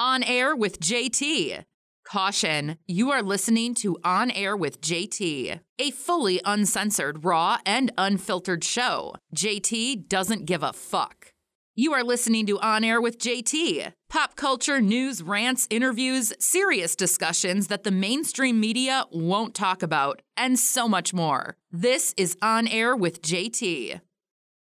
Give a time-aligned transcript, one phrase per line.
[0.00, 1.62] On Air with JT.
[2.06, 8.64] Caution, you are listening to On Air with JT, a fully uncensored, raw, and unfiltered
[8.64, 9.14] show.
[9.36, 11.34] JT doesn't give a fuck.
[11.74, 13.92] You are listening to On Air with JT.
[14.08, 20.58] Pop culture, news, rants, interviews, serious discussions that the mainstream media won't talk about, and
[20.58, 21.58] so much more.
[21.70, 24.00] This is On Air with JT.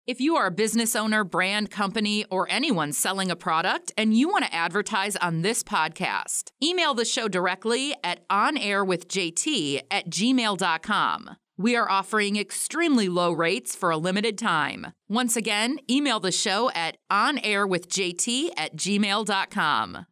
[0.07, 4.29] If you are a business owner, brand, company, or anyone selling a product and you
[4.29, 11.31] want to advertise on this podcast, email the show directly at onairwithjt at gmail.com.
[11.57, 14.93] We are offering extremely low rates for a limited time.
[15.09, 20.05] Once again, email the show at onairwithjt at gmail.com.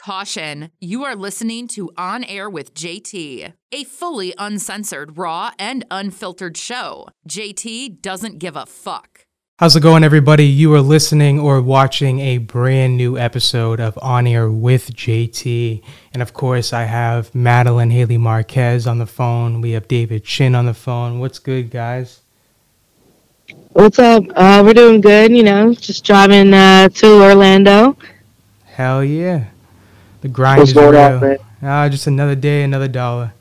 [0.00, 6.56] Caution, you are listening to On Air with JT, a fully uncensored, raw, and unfiltered
[6.56, 7.08] show.
[7.28, 9.27] JT doesn't give a fuck.
[9.58, 10.44] How's it going, everybody?
[10.44, 15.82] You are listening or watching a brand new episode of On Air with JT.
[16.12, 19.60] And of course, I have Madeline Haley Marquez on the phone.
[19.60, 21.18] We have David Chin on the phone.
[21.18, 22.20] What's good, guys?
[23.72, 24.22] What's up?
[24.36, 27.96] Uh, we're doing good, you know, just driving uh, to Orlando.
[28.64, 29.46] Hell yeah.
[30.20, 31.00] The grind What's is going real.
[31.00, 31.38] on, man?
[31.64, 33.32] Ah, just another day, another dollar.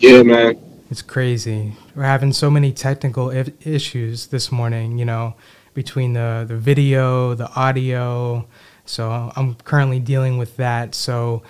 [0.00, 0.60] Yeah, man.
[0.90, 1.74] It's crazy.
[1.98, 5.34] We're having so many technical I- issues this morning, you know,
[5.74, 8.46] between the, the video, the audio.
[8.84, 10.94] So I'm currently dealing with that.
[10.94, 11.42] So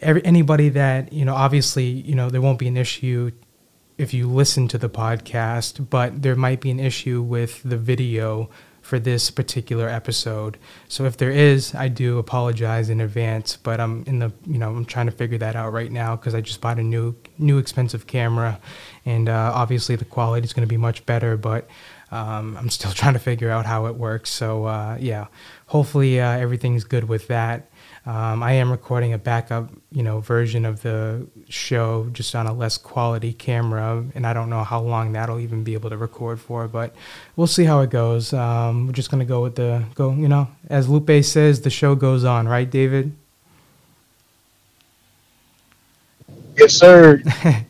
[0.00, 3.30] every, anybody that, you know, obviously, you know, there won't be an issue
[3.96, 8.50] if you listen to the podcast, but there might be an issue with the video
[8.92, 10.58] for this particular episode.
[10.86, 14.68] So if there is, I do apologize in advance, but I'm in the, you know,
[14.68, 17.56] I'm trying to figure that out right now because I just bought a new, new
[17.56, 18.60] expensive camera,
[19.06, 21.70] and uh, obviously the quality is going to be much better, but
[22.10, 24.28] um, I'm still trying to figure out how it works.
[24.28, 25.28] So uh, yeah,
[25.68, 27.70] hopefully uh, everything's good with that.
[28.04, 32.52] Um, I am recording a backup, you know, version of the show just on a
[32.52, 36.40] less quality camera, and I don't know how long that'll even be able to record
[36.40, 36.96] for, but
[37.36, 38.32] we'll see how it goes.
[38.32, 41.94] Um, we're just gonna go with the go, you know, as Lupe says, the show
[41.94, 43.12] goes on, right, David?
[46.56, 47.22] Yes, sir.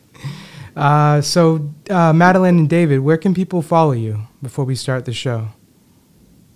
[0.75, 5.13] Uh, so, uh, Madeline and David, where can people follow you before we start the
[5.13, 5.49] show?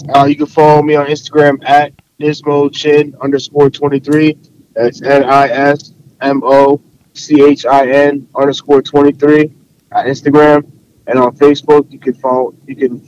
[0.10, 4.38] Uh, you can follow me on Instagram at Nismo Chin underscore 23.
[4.74, 6.82] That's N I S M O
[7.14, 9.52] C H I N underscore 23
[9.92, 10.72] on Instagram.
[11.08, 13.00] And on Facebook, you can follow you can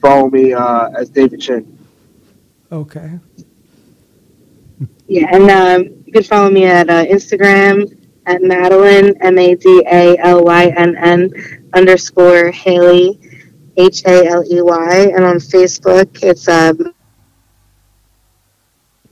[0.00, 1.78] follow me uh, as David Chin.
[2.70, 3.18] Okay.
[5.06, 9.84] Yeah, and um, you can follow me at uh, Instagram at Madeline, M A D
[9.90, 11.30] A L Y N N
[11.74, 13.18] underscore Haley,
[13.76, 15.12] H A L E Y.
[15.14, 16.94] And on Facebook, it's um,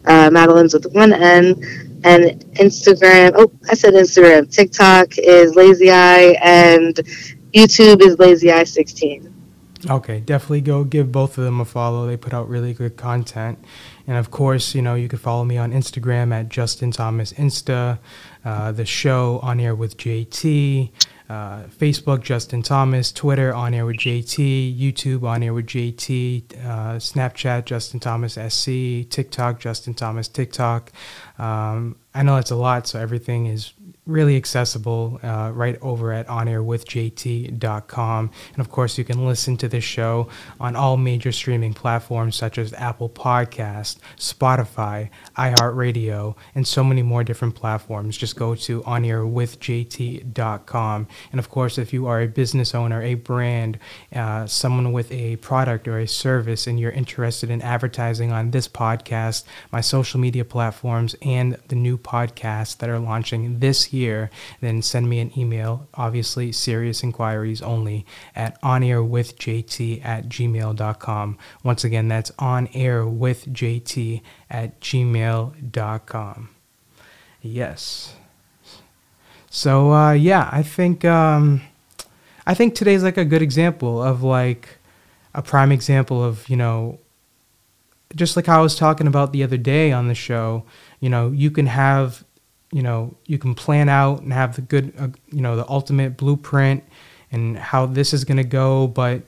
[0.06, 1.54] uh, Madeline's with one N.
[2.02, 4.50] And Instagram, oh, I said Instagram.
[4.50, 6.94] TikTok is Lazy Eye, and
[7.52, 9.30] YouTube is Lazy Eye 16.
[9.88, 12.06] Okay, definitely go give both of them a follow.
[12.06, 13.58] They put out really good content.
[14.06, 17.98] And of course, you know, you can follow me on Instagram at Justin Thomas Insta,
[18.44, 20.90] uh, the show On Air with JT,
[21.30, 26.96] uh, Facebook Justin Thomas, Twitter On Air with JT, YouTube On Air with JT, uh,
[26.96, 30.90] Snapchat Justin Thomas SC, TikTok Justin Thomas TikTok.
[31.38, 33.72] Um, I know it's a lot, so everything is
[34.10, 38.30] really accessible uh, right over at onairwithjt.com.
[38.52, 40.28] And of course, you can listen to this show
[40.58, 47.22] on all major streaming platforms such as Apple Podcast, Spotify, iHeartRadio, and so many more
[47.24, 48.16] different platforms.
[48.16, 51.08] Just go to onairwithjt.com.
[51.32, 53.78] And of course, if you are a business owner, a brand,
[54.14, 58.68] uh, someone with a product or a service, and you're interested in advertising on this
[58.68, 63.99] podcast, my social media platforms, and the new podcasts that are launching this year,
[64.60, 65.88] then send me an email.
[65.94, 71.38] Obviously, serious inquiries only at onairwithjt at gmail.com.
[71.62, 76.48] Once again, that's onairwithjt at gmail.com.
[77.42, 78.14] Yes.
[79.50, 81.62] So uh, yeah, I think um,
[82.46, 84.78] I think today's like a good example of like
[85.34, 86.98] a prime example of you know
[88.14, 90.64] just like I was talking about the other day on the show.
[91.00, 92.24] You know, you can have
[92.72, 96.16] you know you can plan out and have the good uh, you know the ultimate
[96.16, 96.84] blueprint
[97.32, 99.22] and how this is going to go, but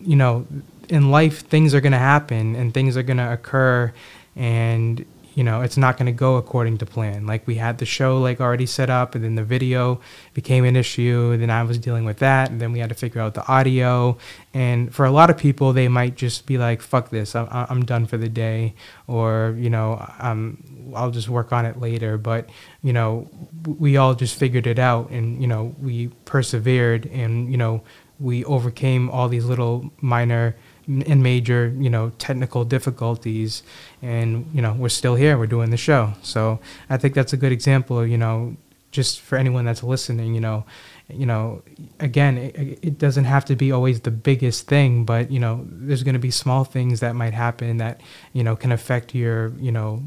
[0.00, 0.46] you know
[0.88, 3.92] in life things are going to happen and things are going to occur
[4.36, 7.26] and you know it's not going to go according to plan.
[7.26, 10.00] Like we had the show like already set up and then the video
[10.32, 12.94] became an issue and then i was dealing with that and then we had to
[12.94, 14.16] figure out the audio.
[14.52, 17.84] And for a lot of people they might just be like fuck this i'm, I'm
[17.84, 18.74] done for the day
[19.06, 22.16] or you know um, i'll just work on it later.
[22.16, 22.48] But
[22.82, 23.28] you know
[23.66, 27.82] we all just figured it out and you know we persevered and you know
[28.20, 33.62] we overcame all these little minor and major, you know, technical difficulties,
[34.02, 35.38] and you know, we're still here.
[35.38, 36.12] We're doing the show.
[36.22, 36.60] So
[36.90, 38.06] I think that's a good example.
[38.06, 38.56] You know,
[38.90, 40.64] just for anyone that's listening, you know,
[41.08, 41.62] you know,
[42.00, 46.02] again, it, it doesn't have to be always the biggest thing, but you know, there's
[46.02, 48.00] going to be small things that might happen that
[48.32, 50.02] you know can affect your, you know,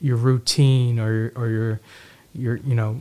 [0.00, 1.80] your routine or or your
[2.34, 3.00] your you know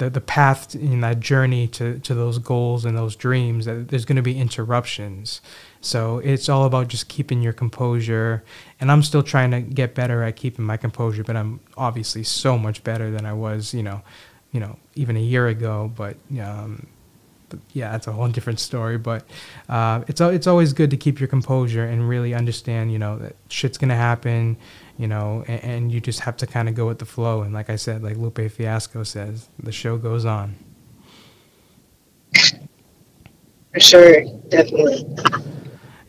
[0.00, 4.04] the, the path in that journey to, to those goals and those dreams that there's
[4.04, 5.40] going to be interruptions.
[5.80, 8.42] So it's all about just keeping your composure
[8.80, 12.58] and i'm still trying to get better at keeping my composure but i'm obviously so
[12.58, 14.02] much better than i was you know
[14.52, 16.86] you know even a year ago but um,
[17.72, 18.98] yeah, that's a whole different story.
[18.98, 19.24] But
[19.68, 23.36] uh, it's it's always good to keep your composure and really understand, you know, that
[23.48, 24.56] shit's gonna happen
[25.00, 27.40] you know, and, and you just have to kind of go with the flow.
[27.40, 30.56] And like I said, like Lupe Fiasco says, the show goes on.
[33.72, 35.06] For sure, definitely.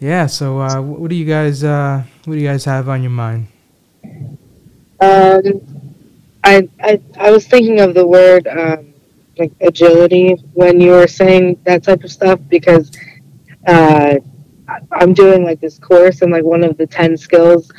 [0.02, 0.26] Yeah.
[0.26, 3.48] So, uh, what do you guys, uh, what do you guys have on your mind?
[5.00, 5.42] Um,
[6.44, 8.91] I I I was thinking of the word um,
[9.42, 12.92] like agility when you were saying that type of stuff because
[13.68, 14.16] uh,
[14.92, 17.72] I'm doing like this course and like one of the ten skills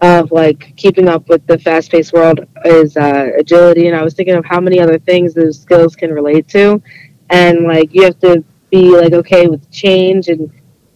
[0.00, 3.88] of like keeping up with the fast paced world is uh, agility.
[3.88, 6.80] And I was thinking of how many other things those skills can relate to.
[7.30, 10.42] And like you have to be like okay with change and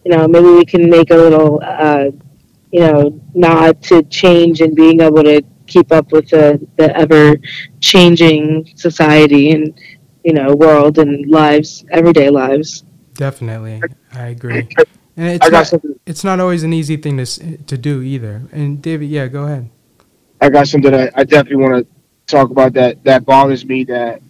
[0.04, 2.06] you know maybe we can make a little uh,
[2.70, 6.44] you know nod to change and being able to keep up with the,
[6.76, 7.36] the ever
[7.80, 9.78] changing society and
[10.24, 12.84] you know world and lives everyday lives
[13.14, 13.82] definitely
[14.12, 14.68] i agree
[15.16, 18.42] and it's not, it's not always an easy thing to to do either.
[18.52, 19.70] And David, yeah, go ahead.
[20.40, 23.84] I got something I, I definitely want to talk about that that bothers me.
[23.84, 24.22] That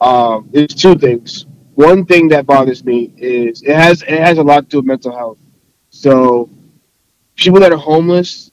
[0.00, 1.46] um, there's two things.
[1.74, 4.86] One thing that bothers me is it has it has a lot to do with
[4.86, 5.38] mental health.
[5.90, 6.50] So
[7.36, 8.50] people that are homeless,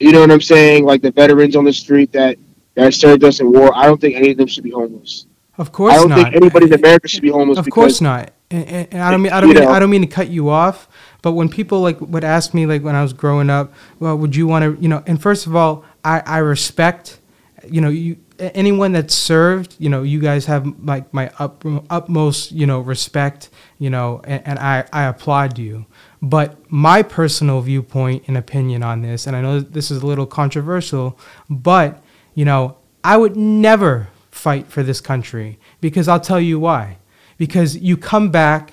[0.00, 2.38] you know what I'm saying, like the veterans on the street that
[2.74, 3.76] that served us in war.
[3.76, 5.26] I don't think any of them should be homeless.
[5.58, 5.96] Of course not.
[5.96, 6.16] I don't not.
[6.16, 7.58] think anybody in America should be homeless.
[7.58, 10.02] Of course not and, and, and I don't mean I don't mean, I don't mean
[10.02, 10.88] to cut you off,
[11.22, 14.36] but when people like would ask me like when I was growing up, well, would
[14.36, 15.02] you want to you know?
[15.06, 17.18] And first of all, I I respect,
[17.66, 22.52] you know, you anyone that served, you know, you guys have like my up, utmost
[22.52, 25.86] you know respect, you know, and, and I I applaud you.
[26.20, 30.26] But my personal viewpoint and opinion on this, and I know this is a little
[30.26, 31.18] controversial,
[31.48, 32.02] but
[32.34, 34.08] you know, I would never
[34.42, 36.98] fight for this country because I'll tell you why
[37.38, 38.72] because you come back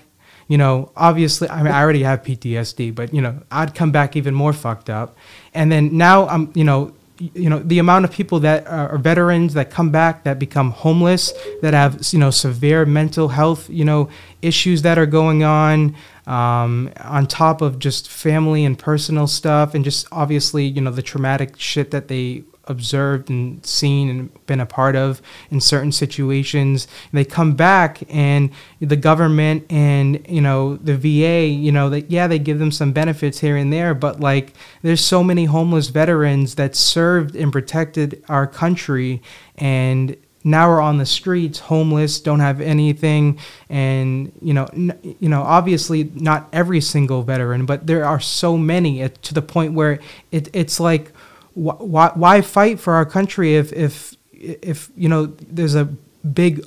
[0.50, 4.16] you know, obviously, I mean, I already have PTSD, but you know, I'd come back
[4.16, 5.16] even more fucked up.
[5.54, 9.54] And then now I'm, you know, you know, the amount of people that are veterans
[9.54, 14.10] that come back that become homeless, that have, you know, severe mental health, you know,
[14.42, 15.96] issues that are going on,
[16.26, 21.04] um, on top of just family and personal stuff, and just obviously, you know, the
[21.04, 25.22] traumatic shit that they observed and seen and been a part of
[25.52, 26.88] in certain situations.
[27.12, 32.28] They come back and the government and you know the VA, you know that yeah
[32.28, 36.56] they give them some benefits here and there, but like there's so many homeless veterans
[36.56, 39.22] that served and protected our country
[39.58, 43.38] and now we're on the streets homeless don't have anything
[43.70, 48.58] and you know n- you know obviously not every single veteran but there are so
[48.58, 50.00] many to the point where
[50.32, 51.12] it, it's like
[51.54, 55.86] why, why fight for our country if, if, if, you know, there's a
[56.34, 56.64] big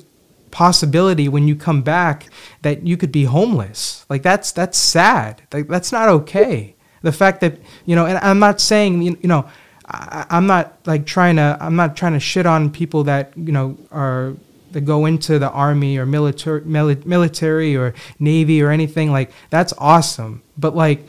[0.51, 2.27] possibility when you come back
[2.61, 4.05] that you could be homeless?
[4.09, 5.41] Like that's, that's sad.
[5.51, 6.75] Like that's not okay.
[7.01, 9.49] The fact that, you know, and I'm not saying, you know,
[9.85, 13.51] I, I'm not like trying to, I'm not trying to shit on people that, you
[13.51, 14.35] know, are,
[14.73, 20.41] that go into the army or military, military or navy or anything like that's awesome
[20.57, 21.07] but like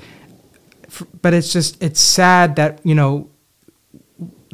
[1.23, 3.29] but it's just it's sad that you know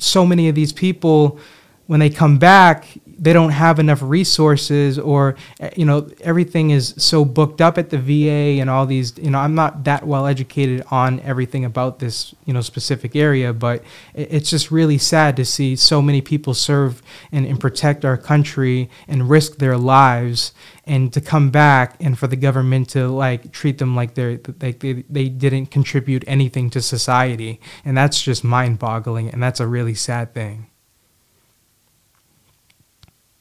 [0.03, 1.39] so many of these people
[1.87, 2.87] when they come back
[3.21, 7.91] they don't have enough resources or uh, you know everything is so booked up at
[7.91, 11.99] the VA and all these you know I'm not that well educated on everything about
[11.99, 13.85] this you know specific area but
[14.15, 18.89] it's just really sad to see so many people serve and, and protect our country
[19.07, 20.53] and risk their lives
[20.85, 24.81] and to come back and for the government to like treat them like they're like
[24.81, 27.61] they, they didn't contribute anything to society.
[27.85, 30.70] And that's just mind-boggling and that's a really sad thing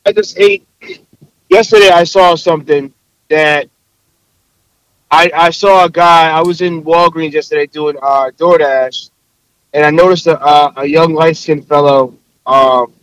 [0.09, 0.67] I just hate.
[1.49, 2.91] Yesterday, I saw something
[3.29, 3.69] that
[5.11, 6.31] I I saw a guy.
[6.31, 9.11] I was in Walgreens yesterday doing uh, DoorDash,
[9.73, 12.17] and I noticed a a, a young light skinned fellow.
[12.47, 12.93] Um,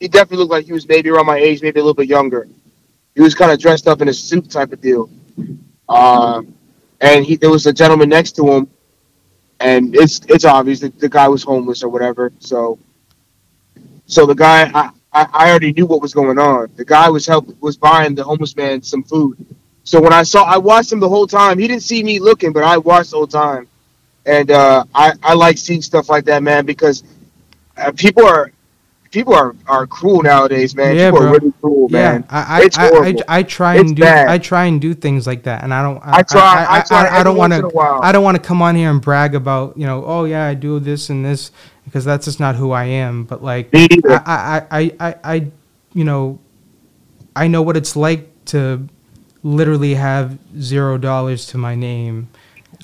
[0.00, 2.48] he definitely looked like he was maybe around my age, maybe a little bit younger.
[3.14, 5.10] He was kind of dressed up in a suit type of deal.
[5.88, 6.54] Um,
[7.02, 8.70] and he there was a gentleman next to him,
[9.60, 12.32] and it's it's obvious that the guy was homeless or whatever.
[12.40, 12.78] So,
[14.06, 16.70] so the guy I, I, I already knew what was going on.
[16.76, 19.36] The guy was help was buying the homeless man some food.
[19.84, 21.58] So when I saw, I watched him the whole time.
[21.58, 23.66] He didn't see me looking, but I watched the whole time.
[24.26, 27.04] And uh, I I like seeing stuff like that, man, because
[27.76, 28.50] uh, people are
[29.10, 30.96] people are, are cruel nowadays, man.
[30.96, 31.28] Yeah, people bro.
[31.28, 32.24] are really cruel, yeah man.
[32.28, 33.38] I I, It's I, I.
[33.38, 34.28] I try It's and do bad.
[34.28, 37.18] I try and do things like that and I don't I try- I try I,
[37.20, 38.00] every don't want in a while.
[38.00, 40.46] to I don't want to come on here and brag about you know oh yeah
[40.46, 41.50] I do this and this
[41.86, 43.86] because that's just not who I am but like I,
[44.26, 45.50] I, I, I, I,
[45.94, 46.38] you know,
[47.34, 48.86] I know what it's like to
[49.42, 52.28] literally have zero dollars to my name.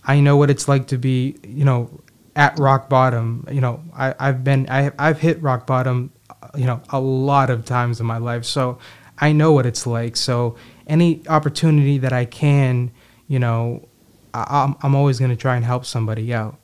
[0.04, 1.90] I know what it's like to be, you know,
[2.34, 3.46] at rock bottom.
[3.50, 6.10] You know, I, I've been, I, I've hit rock bottom,
[6.56, 8.46] you know, a lot of times in my life.
[8.46, 8.78] So
[9.18, 10.16] I know what it's like.
[10.16, 10.56] So
[10.86, 12.90] any opportunity that I can,
[13.28, 13.86] you know,
[14.32, 16.58] I, I'm, I'm always going to try and help somebody out.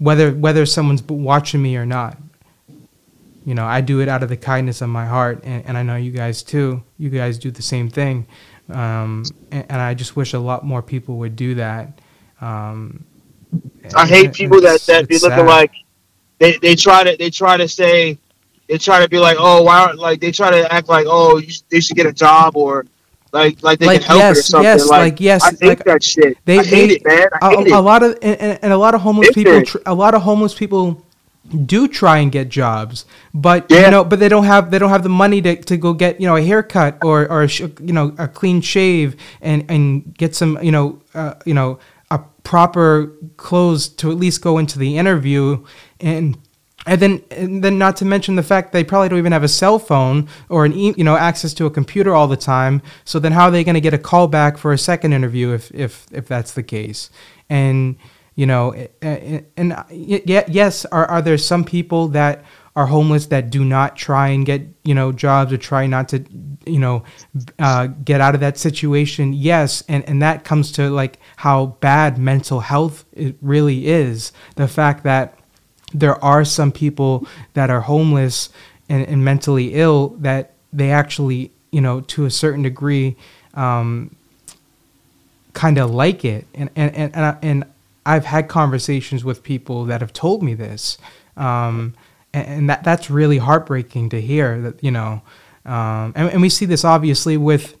[0.00, 2.18] Whether, whether someone's watching me or not.
[3.46, 5.82] You know i do it out of the kindness of my heart and, and i
[5.82, 6.82] know you guys too.
[6.98, 8.26] You guys do the same thing.
[8.68, 12.00] Um, and, and i just wish a lot more people would do that.
[12.40, 13.04] Um,
[13.96, 15.46] I hate and people that that be looking sad.
[15.46, 15.72] like
[16.38, 18.18] they, they try to they try to say
[18.68, 21.38] they try to be like oh why aren't like they try to act like oh
[21.38, 22.86] you, they should get a job or
[23.32, 24.64] like like they Like, can help it or something.
[24.64, 26.38] yes, like, like, yes, I hate like, that shit.
[26.44, 27.28] they- I hate they- it man.
[27.42, 27.72] I a, hate it.
[27.72, 30.22] a lot of and, and and a lot of homeless people tr- a lot of
[30.22, 31.04] homeless people
[31.66, 33.86] do try and get jobs but Yeah.
[33.86, 36.20] you know but they don't have they don't have the money to, to go get
[36.20, 40.14] you know a haircut or or a sh- you know a clean shave and and
[40.16, 41.78] get some you know uh, you know
[42.12, 45.64] a proper clothes to at least go into the interview.
[46.00, 46.36] And
[46.86, 49.48] and then and then not to mention the fact they probably don't even have a
[49.48, 52.80] cell phone or an e- you know access to a computer all the time.
[53.04, 55.52] So then how are they going to get a call back for a second interview
[55.52, 57.10] if if if that's the case?
[57.48, 57.96] And
[58.34, 58.72] you know
[59.02, 62.44] and, and yet yes are, are there some people that
[62.76, 66.24] are homeless that do not try and get you know jobs or try not to
[66.64, 67.02] you know
[67.58, 69.34] uh, get out of that situation?
[69.34, 74.32] Yes and and that comes to like how bad mental health it really is.
[74.56, 75.39] The fact that
[75.92, 78.50] there are some people that are homeless
[78.88, 83.16] and, and mentally ill that they actually you know to a certain degree
[83.54, 84.14] um,
[85.52, 86.46] kind of like it.
[86.54, 87.64] And and and and, I, and
[88.06, 90.98] I've had conversations with people that have told me this
[91.36, 91.94] um,
[92.32, 95.22] and, and that that's really heartbreaking to hear that you know
[95.64, 97.76] um, and, and we see this obviously with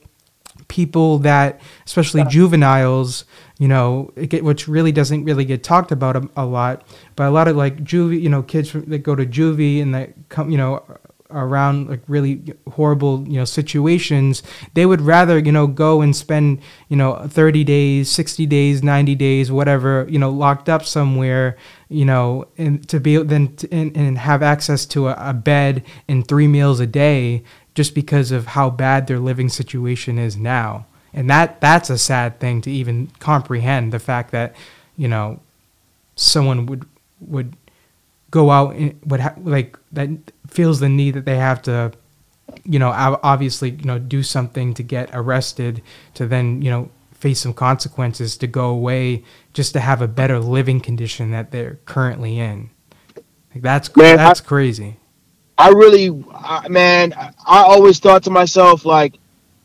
[0.68, 3.24] people that especially juveniles
[3.60, 6.82] you know get, which really doesn't really get talked about a, a lot
[7.14, 9.94] but a lot of like juvie you know kids from- that go to juvie and
[9.94, 10.82] that come you know
[11.30, 14.42] around like really horrible you know situations
[14.74, 19.14] they would rather you know go and spend you know 30 days 60 days 90
[19.14, 21.56] days whatever you know locked up somewhere
[21.88, 26.26] you know and to be then and, and have access to a, a bed and
[26.26, 31.28] three meals a day just because of how bad their living situation is now and
[31.30, 34.54] that that's a sad thing to even comprehend the fact that
[34.96, 35.40] you know
[36.16, 36.86] someone would
[37.20, 37.56] would
[38.30, 40.08] go out and would ha- like that
[40.46, 41.92] feels the need that they have to
[42.64, 42.90] you know
[43.22, 45.82] obviously you know do something to get arrested
[46.14, 50.38] to then you know face some consequences to go away just to have a better
[50.38, 52.70] living condition that they're currently in.
[53.54, 54.96] Like that's Man, I- that's crazy.
[55.58, 59.19] I really, I, man, I I always thought to myself like,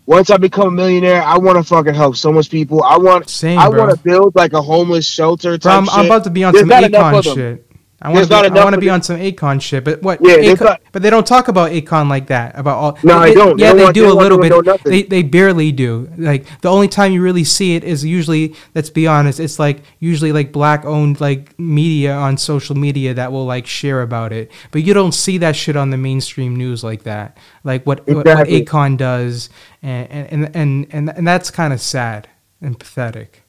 [0.06, 2.84] once I become a millionaire, I want to fucking help so much people.
[2.84, 5.58] I want, Same, I want to build like a homeless shelter.
[5.58, 7.36] Bro, Type I'm, I'm about to be on There's some not enough Akon of them.
[7.36, 7.65] shit
[8.02, 10.20] I want to be, I want to be on some Akon shit, but what?
[10.22, 12.58] Yeah, there's Akon, not- but they don't talk about Akon like that.
[12.60, 12.98] About all.
[13.04, 13.58] No, I they- don't.
[13.58, 14.84] Yeah, they want- do they a little want to know bit.
[14.84, 16.10] They they barely do.
[16.18, 18.54] Like the only time you really see it is usually.
[18.76, 19.40] Let's be honest.
[19.40, 24.02] It's like usually like black owned like media on social media that will like share
[24.02, 24.52] about it.
[24.72, 27.38] But you don't see that shit on the mainstream news like that.
[27.64, 29.50] Like what what, what Akon does,
[29.82, 32.28] and and and and, and that's kind of sad
[32.62, 33.42] and pathetic.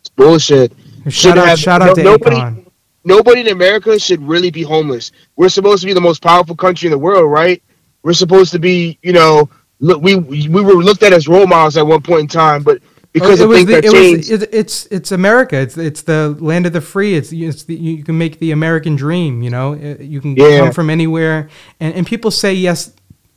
[0.00, 0.72] It's bullshit.
[1.04, 2.63] Shout Should out, have- shout out no- to nobody- Akon.
[3.04, 5.12] Nobody in America should really be homeless.
[5.36, 7.62] We're supposed to be the most powerful country in the world, right?
[8.02, 9.48] We're supposed to be, you know,
[9.80, 12.80] look, we we were looked at as role models at one point in time, but
[13.12, 15.56] because it of was things the, that it changed, was, it, it's it's America.
[15.56, 17.14] It's it's the land of the free.
[17.14, 19.42] It's, it's the, you can make the American dream.
[19.42, 20.58] You know, Uh, you can Yeah.
[20.58, 21.48] come from anywhere,
[21.80, 22.90] and and people say yes.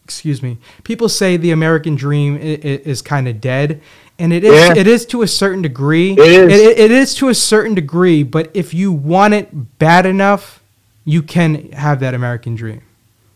[0.03, 0.57] Excuse me.
[0.85, 3.81] People say the American dream i- i- is kind of dead,
[4.19, 4.53] and it is.
[4.53, 4.73] Yeah.
[4.75, 6.11] It is to a certain degree.
[6.13, 6.53] It is.
[6.53, 8.23] It, it is to a certain degree.
[8.23, 10.61] But if you want it bad enough,
[11.05, 12.81] you can have that American dream.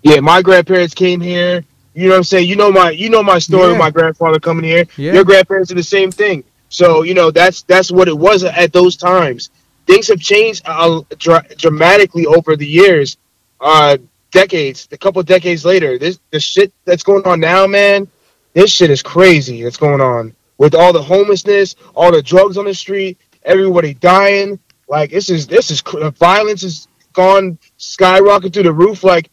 [0.03, 1.63] yeah, my grandparents came here.
[1.93, 2.47] You know what I'm saying?
[2.47, 3.73] You know my you know my story Yeah.
[3.73, 4.85] of my grandfather coming here.
[4.97, 5.13] Yeah.
[5.13, 6.43] Your grandparents did the same thing.
[6.69, 9.50] So, you know, that's that's what it was at those times.
[9.88, 13.17] Things have changed uh, dra- dramatically over the years.
[13.59, 13.97] Uh
[14.31, 15.97] decades, a couple decades later.
[16.00, 18.07] This the shit that's going on now, man.
[18.53, 19.61] This shit is crazy.
[19.63, 24.60] That's going on with all the homelessness, all the drugs on the street, everybody dying.
[24.88, 29.03] Like this is this is cr- violence has gone skyrocket through the roof.
[29.03, 29.32] Like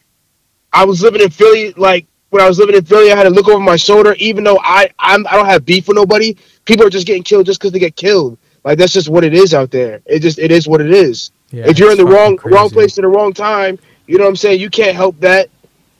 [0.73, 3.29] I was living in Philly, like when I was living in Philly, I had to
[3.29, 4.15] look over my shoulder.
[4.17, 7.45] Even though I I'm, I don't have beef with nobody, people are just getting killed
[7.45, 8.39] just because they get killed.
[8.63, 10.01] Like that's just what it is out there.
[10.07, 11.29] It just it is what it is.
[11.51, 14.23] Yeah, if you're in the wrong fucking wrong place at the wrong time, you know
[14.23, 14.61] what I'm saying.
[14.61, 15.51] You can't help that.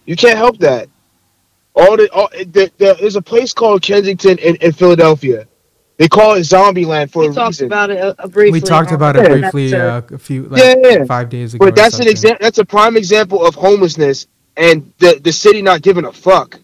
[0.06, 0.90] You can't help that.
[1.80, 5.48] All the, all, the, the there's a place called Kensington in, in Philadelphia.
[5.98, 7.68] They call it Zombie Land for We a talked reason.
[7.68, 8.52] about it uh, briefly.
[8.52, 11.06] We talked about it briefly uh, a few like Yeah, yeah.
[11.06, 11.66] five days ago.
[11.66, 12.38] But that's an example.
[12.42, 16.60] That's a prime example of homelessness and the the city not giving a fuck,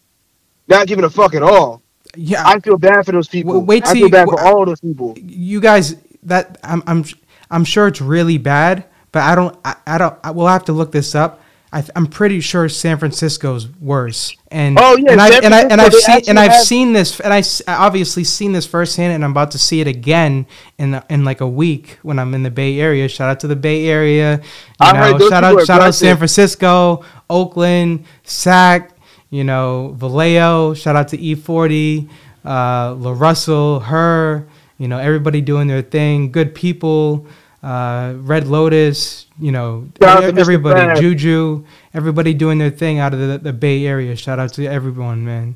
[0.68, 1.82] not giving a fuck at all.
[2.16, 3.54] Yeah, I feel bad for those people.
[3.54, 5.16] Well, wait I till feel you- bad for well, all those people.
[5.18, 7.04] you guys that I'm I'm
[7.52, 10.74] I'm sure it's really bad, but I don't I, I don't I, we'll have to
[10.74, 11.42] look this up.
[11.76, 14.34] I, th- I'm pretty sure San Francisco's worse.
[14.50, 17.20] And Oh, yeah, and I, and I and I've seen and I've have- seen this
[17.20, 20.46] and I obviously seen this firsthand, and I'm about to see it again
[20.78, 23.10] in in like a week when I'm in the Bay Area.
[23.10, 24.40] Shout out to the Bay Area.
[24.82, 26.16] You know, shout out shout out San.
[26.18, 28.92] Francisco, Oakland, Sac,
[29.30, 30.76] you know, Vallejo.
[30.76, 32.08] Shout out to E-40,
[32.46, 36.32] uh, LaRussell, her, you know, everybody doing their thing.
[36.32, 37.28] Good people.
[37.66, 40.40] Uh, Red Lotus, you know, Shout out to Mr.
[40.40, 44.16] everybody, Juju, everybody doing their thing out of the, the Bay Area.
[44.16, 45.56] Shout out to everyone, man.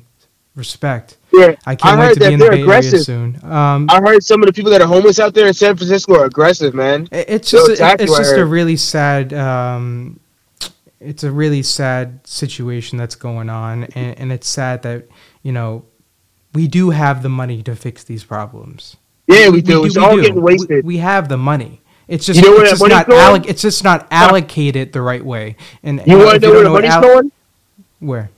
[0.56, 1.18] Respect.
[1.32, 2.94] Yeah, I can't I wait to be in the Bay aggressive.
[2.94, 3.38] Area soon.
[3.44, 6.18] Um, I heard some of the people that are homeless out there in San Francisco
[6.18, 7.06] are aggressive, man.
[7.12, 10.18] It's just exactly it's just a really sad um,
[10.98, 15.06] it's a really sad situation that's going on and, and it's sad that
[15.44, 15.84] you know
[16.52, 18.96] we do have the money to fix these problems.
[19.28, 19.84] Yeah, we do.
[19.84, 20.22] It's we all do.
[20.22, 20.84] getting We- wasted.
[20.84, 21.79] We, have the money.
[22.10, 25.54] It's just, you know it's, just not alloc- it's just not allocated the right way.
[25.84, 27.32] And you want to know where the money's going?
[28.00, 28.30] Where?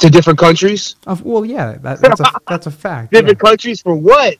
[0.00, 0.96] To different countries.
[1.06, 3.10] Of, well, yeah, that, that's a that's a fact.
[3.10, 3.20] yeah.
[3.20, 4.36] Different countries for what?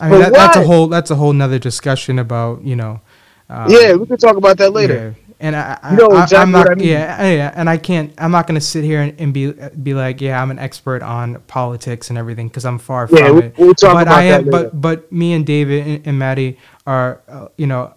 [0.00, 3.00] I mean, that, that's a whole that's a whole nother discussion about you know.
[3.48, 5.14] Um, yeah, we can talk about that later.
[5.16, 5.23] Yeah.
[5.40, 6.88] And I, I, You know I, exactly I'm not, I mean.
[6.88, 10.20] yeah, yeah, and I can't, I'm not gonna sit here and, and be, be like,
[10.20, 13.54] yeah, I'm an expert on politics and everything, because I'm far Yeah, from we- it.
[13.58, 14.70] we'll talk but about I am, that later.
[14.70, 17.92] but, but me and David and, and Maddie are, uh, you know,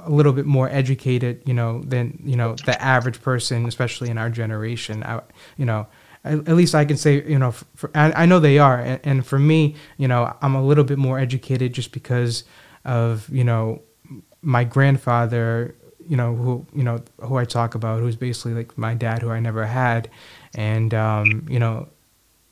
[0.00, 4.18] a little bit more educated, you know, than you know the average person, especially in
[4.18, 5.02] our generation.
[5.02, 5.22] I,
[5.56, 5.86] you know,
[6.22, 9.00] at, at least I can say, you know, for, I, I know they are, and,
[9.04, 12.44] and for me, you know, I'm a little bit more educated just because
[12.84, 13.80] of you know
[14.42, 15.74] my grandfather,
[16.10, 19.30] you know, who you know who I talk about, who's basically like my dad, who
[19.30, 20.10] I never had,
[20.54, 21.86] and um, you know,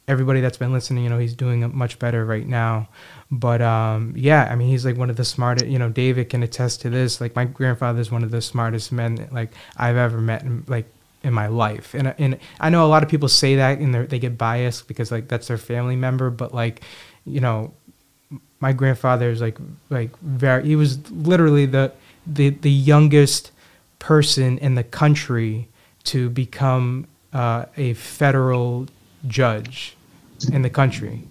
[0.06, 2.88] everybody that's been listening, you know, he's doing much better right now.
[3.32, 5.66] But um, yeah, I mean, he's like one of the smartest.
[5.66, 7.20] You know, David can attest to this.
[7.20, 10.42] Like my grandfather's one of the smartest men like I've ever met.
[10.42, 10.86] In, like
[11.24, 14.20] in my life, and and I know a lot of people say that and they
[14.20, 16.82] get biased because like that's their family member, but like,
[17.24, 17.74] you know,
[18.60, 19.58] my grandfather is like
[19.90, 21.92] like very he was literally the
[22.28, 23.50] the the youngest
[23.98, 25.68] person in the country
[26.04, 28.86] to become uh, a federal
[29.26, 29.96] judge
[30.52, 31.24] in the country.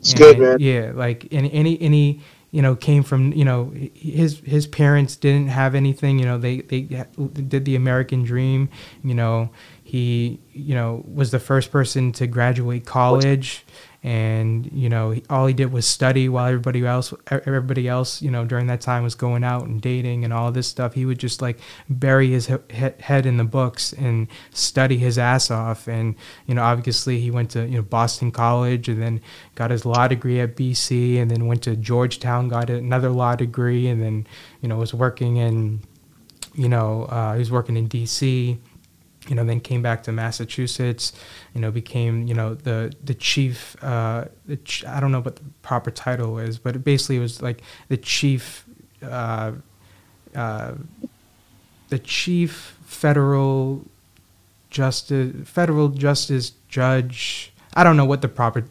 [0.00, 0.56] It's good, man.
[0.60, 5.48] Yeah, like any any any you know came from you know his his parents didn't
[5.48, 6.18] have anything.
[6.18, 8.68] You know they they did the American dream.
[9.02, 9.50] You know
[9.82, 13.64] he you know was the first person to graduate college
[14.04, 18.44] and you know all he did was study while everybody else everybody else you know
[18.44, 20.92] during that time was going out and dating and all this stuff.
[20.92, 25.50] He would just like bury his he- head in the books and study his ass
[25.50, 25.88] off.
[25.88, 26.14] And
[26.46, 29.22] you know obviously he went to you know Boston College and then
[29.54, 33.88] got his law degree at BC and then went to Georgetown got another law degree
[33.88, 34.26] and then
[34.60, 35.80] you know was working in
[36.54, 38.58] you know uh, he was working in DC
[39.28, 41.12] you know, then came back to Massachusetts,
[41.54, 45.36] you know, became, you know, the, the chief, uh, the ch- I don't know what
[45.36, 48.64] the proper title is, but it basically was like the chief,
[49.02, 49.52] uh,
[50.34, 50.74] uh,
[51.88, 53.84] the chief federal
[54.70, 57.52] justice, federal justice judge.
[57.74, 58.64] I don't know what the proper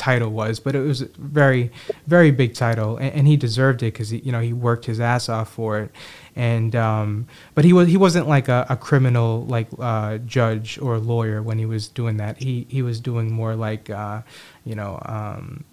[0.00, 1.70] title was, but it was a very,
[2.06, 4.98] very big title, and, and he deserved it because he, you know he worked his
[5.00, 5.90] ass off for it
[6.36, 10.98] and um, but he was he wasn't like a, a criminal like uh, judge or
[10.98, 12.38] lawyer when he was doing that.
[12.38, 14.22] He he was doing more like uh,
[14.64, 15.64] you know um,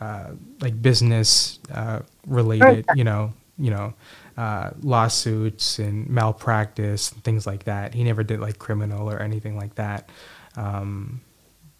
[0.00, 3.94] uh, like business uh, related, you know you know
[4.36, 7.94] uh, lawsuits and malpractice and things like that.
[7.94, 10.08] He never did like criminal or anything like that.
[10.56, 11.20] Um,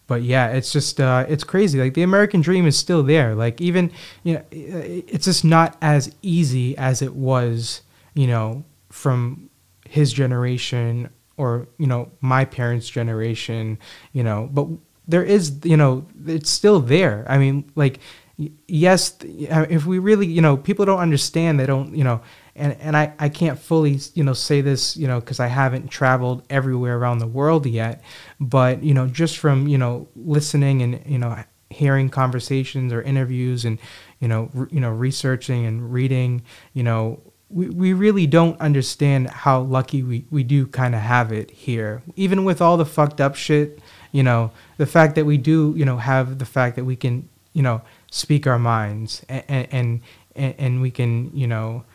[0.09, 1.79] but yeah, it's just uh, it's crazy.
[1.79, 3.35] Like the American dream is still there.
[3.35, 3.91] Like even
[4.23, 7.83] you know, it's just not as easy as it was.
[8.15, 9.51] You know, from
[9.87, 13.77] his generation or you know my parents' generation.
[14.11, 14.67] You know, but
[15.07, 17.23] there is you know it's still there.
[17.29, 17.99] I mean, like
[18.67, 21.59] yes, if we really you know people don't understand.
[21.59, 22.21] They don't you know
[22.59, 25.87] and and I, I can't fully you know say this you know because I haven't
[25.89, 28.03] traveled everywhere around the world yet,
[28.39, 33.65] but you know just from you know listening and you know hearing conversations or interviews
[33.65, 33.79] and
[34.19, 36.41] you know re, you know researching and reading
[36.73, 41.31] you know we, we really don't understand how lucky we, we do kind of have
[41.31, 43.79] it here even with all the fucked up shit
[44.11, 47.29] you know the fact that we do you know have the fact that we can
[47.53, 50.01] you know speak our minds and and
[50.35, 51.88] and, and we can you know uh,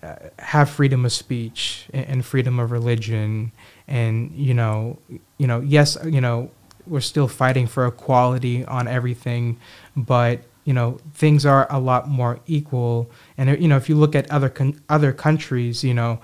[0.00, 3.50] Uh, have freedom of speech and freedom of religion
[3.88, 4.96] and you know
[5.38, 6.48] you know yes you know
[6.86, 9.58] we're still fighting for equality on everything
[9.96, 13.10] but you know things are a lot more equal.
[13.38, 16.20] And uh, you know if you look at other con- other countries you know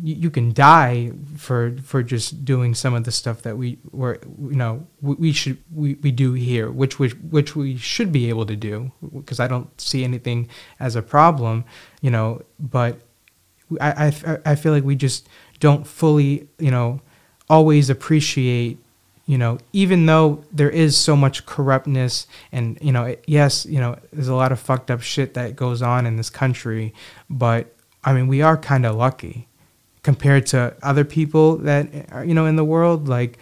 [0.00, 4.20] you, you can die for for just doing some of the stuff that we were
[4.38, 8.28] you know we, we should we, we do here which which which we should be
[8.28, 11.64] able to do because I don't see anything as a problem
[12.00, 13.00] you know but
[13.80, 15.28] I, I, I feel like we just
[15.58, 17.00] don't fully, you know,
[17.48, 18.78] always appreciate,
[19.26, 23.98] you know, even though there is so much corruptness and, you know, yes, you know,
[24.12, 26.94] there's a lot of fucked up shit that goes on in this country,
[27.28, 29.46] but I mean, we are kind of lucky
[30.02, 33.08] compared to other people that, are, you know, in the world.
[33.08, 33.38] Like,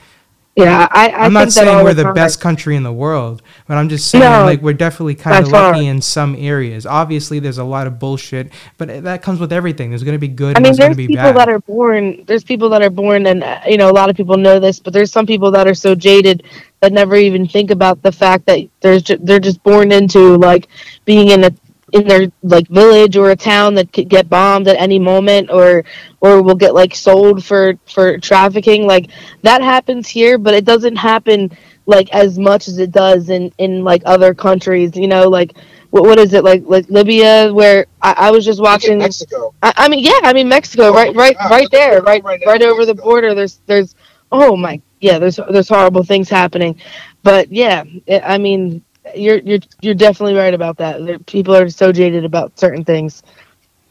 [0.59, 3.89] yeah, I, I am not saying we're the best country in the world, but I'm
[3.89, 6.85] just saying no, like we're definitely kind of lucky in some areas.
[6.85, 9.91] Obviously, there's a lot of bullshit, but that comes with everything.
[9.91, 10.57] There's going to be good.
[10.57, 12.25] I mean, there's, there's people that are born.
[12.27, 14.81] There's people that are born, and uh, you know, a lot of people know this,
[14.81, 16.43] but there's some people that are so jaded
[16.81, 20.69] that never even think about the fact that there's ju- they're just born into like
[21.05, 21.51] being in a
[21.93, 25.85] in their like village or a town that could get bombed at any moment or
[26.21, 29.11] or will get like sold for for trafficking like
[29.43, 31.51] that happens here but it doesn't happen
[31.87, 35.57] like as much as it does in in like other countries you know like
[35.91, 39.55] what, what is it like like libya where i, I was just watching mexico.
[39.63, 42.63] I, I, mean yeah i mean mexico oh right right right there right right, right
[42.63, 43.95] over the border there's there's
[44.31, 46.81] oh my yeah there's there's horrible things happening.
[47.23, 48.83] But yeah it, i mean
[49.15, 51.27] you're you're you're definitely right about that.
[51.27, 53.23] People are so jaded about certain things.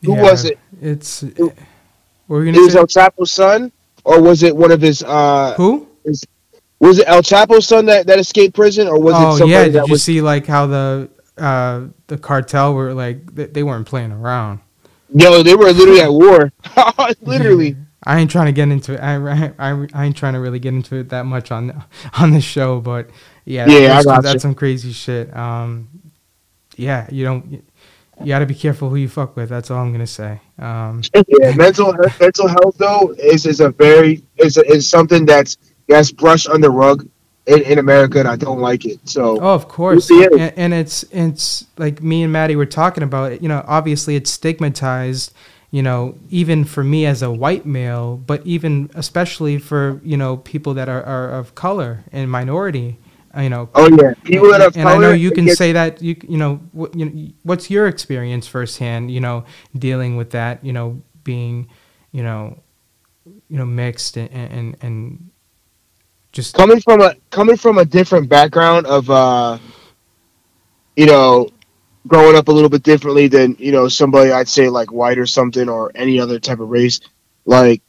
[0.03, 0.59] Who yeah, was it?
[0.81, 1.21] It's.
[1.21, 1.53] Who,
[2.27, 3.71] were you gonna it was El Chapo's son,
[4.03, 5.03] or was it one of his?
[5.03, 5.87] uh Who?
[6.03, 6.25] His,
[6.79, 9.63] was it El Chapo's son that, that escaped prison, or was oh, it somebody yeah.
[9.65, 10.03] Did that you was...
[10.03, 14.59] see like how the uh the cartel were like they, they weren't playing around?
[15.13, 16.51] Yo, they were literally at war.
[17.21, 17.77] literally.
[18.03, 18.99] I ain't trying to get into it.
[18.99, 21.83] I, I, I ain't trying to really get into it that much on
[22.19, 23.09] on the show, but
[23.47, 24.39] yeah, yeah, that's, that's you.
[24.39, 25.35] some crazy shit.
[25.35, 25.87] Um,
[26.75, 27.63] yeah, you don't.
[28.19, 29.47] You got to be careful who you fuck with.
[29.47, 30.41] That's all I'm gonna say.
[30.59, 35.57] Um, yeah, mental mental health though is is a very is is something that's
[35.87, 37.07] that's brushed under rug
[37.45, 38.99] in, in America, and I don't like it.
[39.05, 43.31] So oh, of course, and, and it's it's like me and Maddie were talking about.
[43.31, 45.33] It, you know, obviously it's stigmatized
[45.69, 50.37] you know, even for me as a white male, but even especially for, you know,
[50.37, 52.97] people that are, are of color and minority
[53.37, 53.69] you know.
[53.75, 56.55] Oh yeah, people that and, and I know you can say that you you know
[56.71, 59.45] what you know, what's your experience firsthand, you know,
[59.77, 61.67] dealing with that, you know, being,
[62.11, 62.59] you know,
[63.25, 65.29] you know, mixed and and, and
[66.31, 69.57] just coming from a coming from a different background of uh
[70.95, 71.49] you know
[72.07, 75.25] growing up a little bit differently than you know somebody i'd say like white or
[75.25, 76.99] something or any other type of race
[77.45, 77.81] like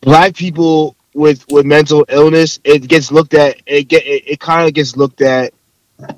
[0.00, 4.66] black people with with mental illness it gets looked at it get it, it kind
[4.66, 5.52] of gets looked at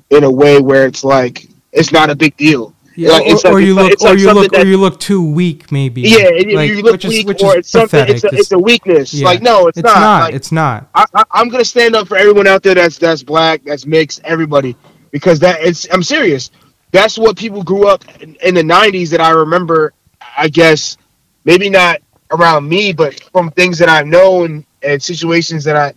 [0.09, 3.45] in a way where it's like it's not a big deal yeah, like, or, like-
[3.45, 6.29] or you look like or you look something or you look too weak maybe yeah
[6.55, 8.59] Like, you look which is- weak which or is it's something it's a, it's a
[8.59, 9.25] weakness Yeah.
[9.25, 12.47] like no it's, it's not, not it's not I, I'm gonna stand up for everyone
[12.47, 14.77] out there that's that's black, that's mixed, everybody,
[15.11, 15.85] because that it's.
[15.91, 16.51] I'm serious.
[16.91, 19.91] That's what people grew up in, in the '90s that I remember.
[20.37, 20.97] I guess
[21.43, 25.93] maybe not around me, but from things that I've known and situations that I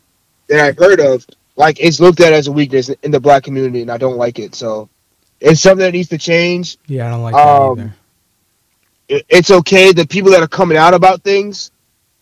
[0.49, 1.27] that I've heard of.
[1.57, 4.39] Like it's looked at as a weakness in the black community, and I don't like
[4.39, 4.55] it.
[4.55, 4.89] So
[5.41, 6.79] it's something that needs to change.
[6.87, 7.95] yeah i don't like that Um, either
[9.09, 9.93] It, it's okay.
[9.93, 11.71] The people that are coming out about things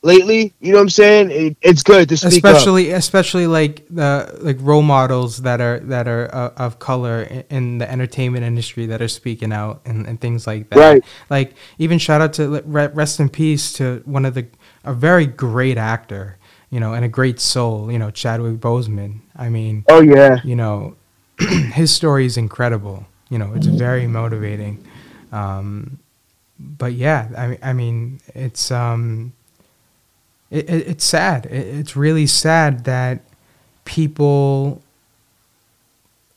[0.03, 1.31] lately, you know what I'm saying?
[1.33, 2.55] It, it's good to speak up.
[2.55, 7.45] especially especially like the like role models that are that are uh, of color i-
[7.51, 11.05] in the entertainment industry that are speaking out and, and things like that Right.
[11.29, 14.47] like even shout out to rest in peace to one of the
[14.85, 16.37] a very great actor
[16.77, 19.21] you know and a great soul you know chadwick boseman.
[19.35, 20.41] I mean Oh yeah.
[20.45, 20.97] you know
[21.73, 23.07] his story is incredible.
[23.31, 24.85] You know it's very motivating.
[25.33, 25.99] Um
[26.59, 29.33] but yeah i mean i mean it's um
[30.51, 31.47] it, it, it's sad.
[31.47, 33.21] It, it's really sad that
[33.87, 34.83] people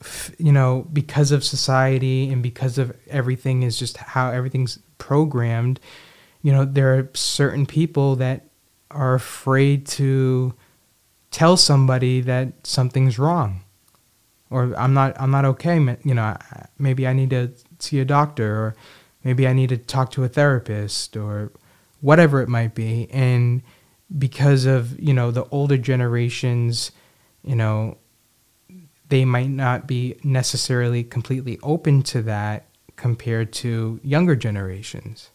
[0.01, 5.79] f- you know because of society and because of everything is just how everything's programmed
[6.43, 8.48] you know there are certain people that
[8.91, 10.53] are afraid to
[11.31, 13.61] tell somebody that something's wrong
[14.49, 15.75] or I'm not I'm not okay.
[16.03, 16.37] You know,
[16.77, 18.75] maybe I need to see a doctor, or
[19.23, 21.51] maybe I need to talk to a therapist, or
[22.01, 23.09] whatever it might be.
[23.11, 23.61] And
[24.17, 26.91] because of you know the older generations,
[27.43, 27.97] you know,
[29.09, 35.29] they might not be necessarily completely open to that compared to younger generations.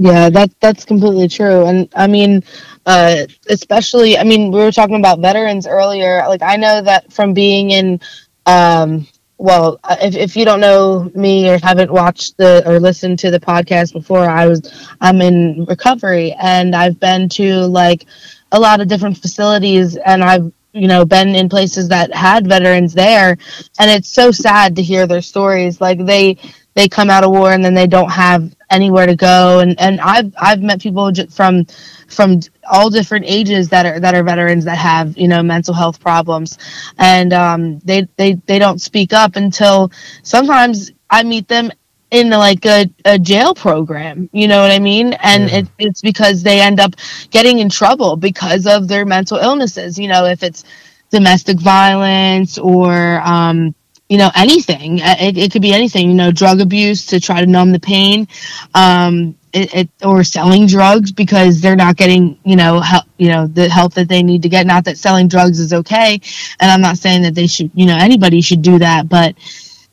[0.00, 1.66] Yeah, that that's completely true.
[1.66, 2.42] And I mean,
[2.86, 6.24] uh, especially, I mean, we were talking about veterans earlier.
[6.26, 8.00] Like, I know that from being in,
[8.46, 13.18] um, well, uh, if if you don't know me or haven't watched the or listened
[13.20, 14.62] to the podcast before, I was
[15.02, 18.06] I'm in recovery and I've been to like
[18.52, 22.94] a lot of different facilities and I've you know been in places that had veterans
[22.94, 23.36] there
[23.78, 26.38] and it's so sad to hear their stories like they
[26.74, 29.60] they come out of war and then they don't have anywhere to go.
[29.60, 31.66] And and I've I've met people from
[32.08, 36.00] from all different ages that are that are veterans that have you know mental health
[36.00, 36.58] problems.
[36.98, 39.90] And um they they they don't speak up until
[40.22, 41.70] sometimes I meet them
[42.10, 44.28] in like a, a jail program.
[44.32, 45.12] You know what I mean?
[45.14, 45.58] And Yeah.
[45.60, 46.94] it, it's because they end up
[47.30, 49.98] getting in trouble because of their mental illnesses.
[49.98, 50.64] You know if it's
[51.10, 53.74] domestic violence or um
[54.10, 55.02] you know anything.
[55.02, 57.80] Uh, it, it could be anything you know drug abuse to try to numb the
[57.80, 58.28] pain
[58.74, 63.46] um it, it or selling drugs because they're not getting you know help you know
[63.48, 64.66] the help that they need to get.
[64.66, 66.20] Not that selling drugs is okay
[66.60, 69.36] and i'm not saying that they should you know anybody should do that but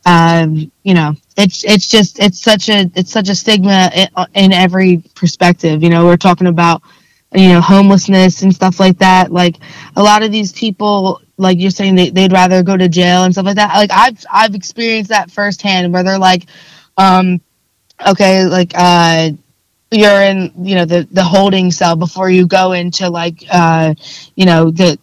[0.06, 4.52] um you know it's it's just it's such a it's such a stigma in, in
[4.52, 5.82] every perspective.
[5.82, 6.82] You know we're talking about
[7.34, 9.30] you know homelessness and stuff like that.
[9.32, 9.56] Like
[9.96, 13.34] a lot of these people like you're saying they, they'd rather go to jail and
[13.34, 13.74] stuff like that.
[13.74, 16.46] Like i've i've experienced that firsthand where they're like
[16.96, 17.40] um
[18.06, 19.30] okay like uh
[19.90, 23.94] you're in you know the the holding cell before you go into like uh
[24.36, 24.98] you know the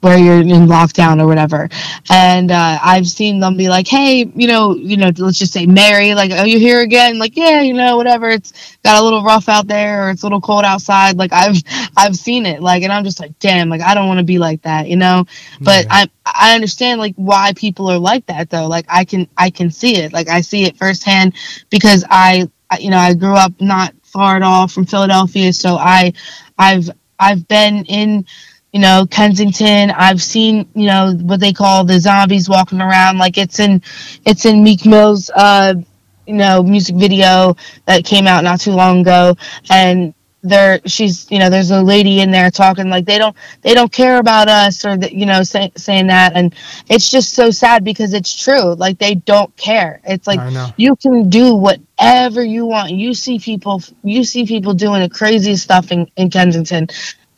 [0.00, 1.68] where you're in lockdown or whatever.
[2.10, 5.64] And uh i've seen them be like hey you know you know let's just say
[5.66, 7.18] mary like oh you're here again?
[7.18, 8.28] Like yeah you know whatever.
[8.30, 11.16] It's got a little rough out there or it's a little cold outside.
[11.16, 11.56] Like i've
[11.96, 12.60] i've seen it.
[12.62, 14.96] Like and i'm just like damn like i don't want to be like that you
[14.96, 15.24] know?
[15.60, 15.90] But Yeah.
[15.90, 18.66] i i understand like why people are like that though.
[18.66, 20.12] Like i can i can see it.
[20.12, 21.34] Like i see it firsthand
[21.70, 25.52] because i I- you know i grew up not far at all from philadelphia.
[25.52, 26.12] So i
[26.58, 28.24] i've i've been in
[28.72, 29.90] you know kensington.
[29.90, 33.18] I've seen you know what they call the zombies walking around.
[33.18, 33.82] Like it's in
[34.24, 35.74] it's in meek mill's uh
[36.26, 37.56] you know music video
[37.86, 39.36] that came out not too long ago.
[39.70, 43.74] And there she's you know there's a lady in there talking like they don't they
[43.74, 46.34] don't care about us or that you know say, saying that.
[46.34, 46.54] And
[46.88, 48.74] it's just so sad because it's true.
[48.74, 50.00] Like they don't care.
[50.04, 50.40] It's like
[50.76, 52.92] you can do whatever you want.
[52.92, 56.88] You see people you see people doing the craziest stuff in, in kensington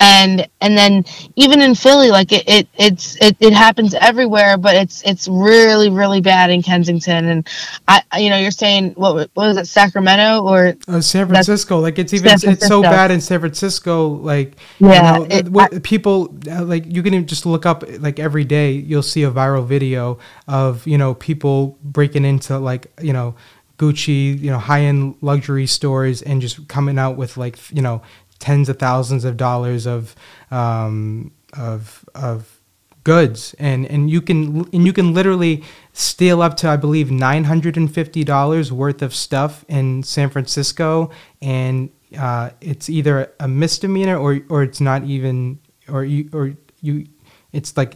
[0.03, 1.05] and and then
[1.37, 5.91] even in Philly, like it, it it's it, it happens everywhere, but it's it's really
[5.91, 7.27] really bad in Kensington.
[7.27, 7.49] And
[7.87, 11.79] I, you know, you're saying what what was it, Sacramento or uh, San Francisco?
[11.79, 14.09] Like it's even it's so bad in San Francisco.
[14.09, 17.85] Like yeah, you know, it, what, I, people uh, like you can just look up
[18.01, 22.93] like every day you'll see a viral video of you know people breaking into like
[23.01, 23.37] you know
[23.83, 28.01] Gucci, you know, high end luxury stores and just coming out with like, you know,
[28.43, 30.15] tens of thousands of dollars of
[30.51, 32.61] um, of of
[33.05, 33.55] goods.
[33.59, 37.77] And and you can and you can literally steal up to I believe nine hundred
[37.77, 41.11] and fifty dollars worth of stuff in San Francisco.
[41.41, 47.07] And uh, it's either a misdemeanor or or it's not even or you or you
[47.53, 47.95] it's like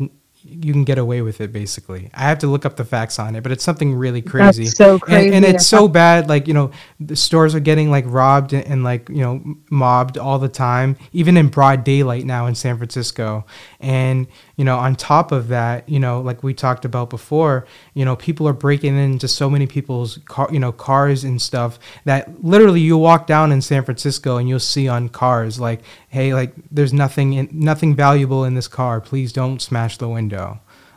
[0.49, 2.11] you can get away with it basically.
[2.15, 4.65] I have to look up the facts on it, but it's something really crazy.
[4.65, 5.27] That's so crazy.
[5.27, 6.29] And, and it's so bad.
[6.29, 10.19] Like, you know, the stores are getting like robbed and, and, like, you know, mobbed
[10.19, 13.45] all the time, even in broad daylight now in San Francisco.
[13.81, 18.05] And, you know, on top of that, you know, like we talked about before, you
[18.05, 22.45] know, people are breaking into so many people's car, you know, cars and stuff that
[22.45, 26.55] literally you walk down in San Francisco and you'll see on cars like, hey, like
[26.71, 29.01] there's nothing in, nothing valuable in this car.
[29.01, 30.36] Please don't smash the window.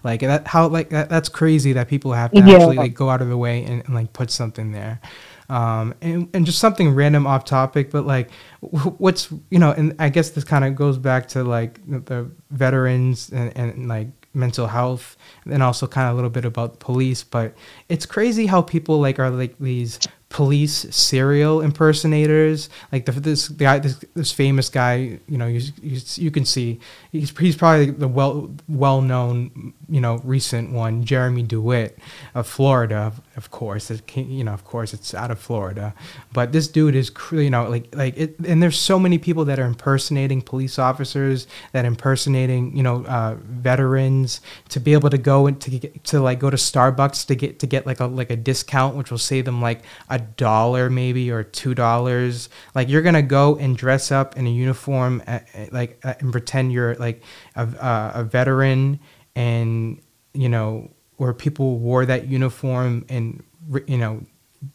[0.04, 2.56] Like that, how like that, that's crazy that people have to yeah.
[2.56, 5.02] actually like go out of the way and, and like put something there.
[5.50, 8.30] Um, and, and just something random off topic, but like,
[8.62, 13.30] what's you know, and I guess this kind of goes back to like the veterans
[13.32, 17.24] and, and like mental health, and also kind of a little bit about police.
[17.24, 17.56] But
[17.90, 22.70] it's crazy how people like are like these police serial impersonators.
[22.92, 26.80] Like the, this guy, this, this famous guy, you know, you, you, you can see
[27.12, 31.98] he's, he's probably the well well known, you know, recent one, Jeremy Dewitte
[32.36, 33.90] of Florida, of course.
[33.92, 35.94] It, you know, of course, it's out of Florida,
[36.34, 38.40] but this dude is, you know, like like it.
[38.40, 43.36] And there's so many people that are impersonating police officers, that impersonating, you know, uh,
[43.42, 47.36] veterans to be able to go and to get, to like go to Starbucks to
[47.36, 50.90] get to get like a like a discount, which will save them like a dollar
[50.90, 55.24] maybe or two dollars like you're gonna go and dress up in a uniform
[55.72, 57.24] like uh, and pretend you're like
[57.56, 59.00] a, a veteran
[59.40, 60.02] and
[60.34, 63.42] you know where people wore that uniform and
[63.88, 64.22] you know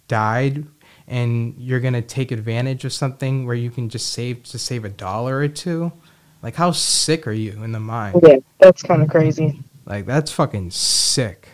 [0.08, 0.64] died
[1.06, 4.88] and you're gonna take advantage of something where you can just save to save a
[4.88, 5.92] dollar or two
[6.42, 10.32] like how sick are you in the mind yeah that's kind of crazy like that's
[10.32, 11.48] fucking sick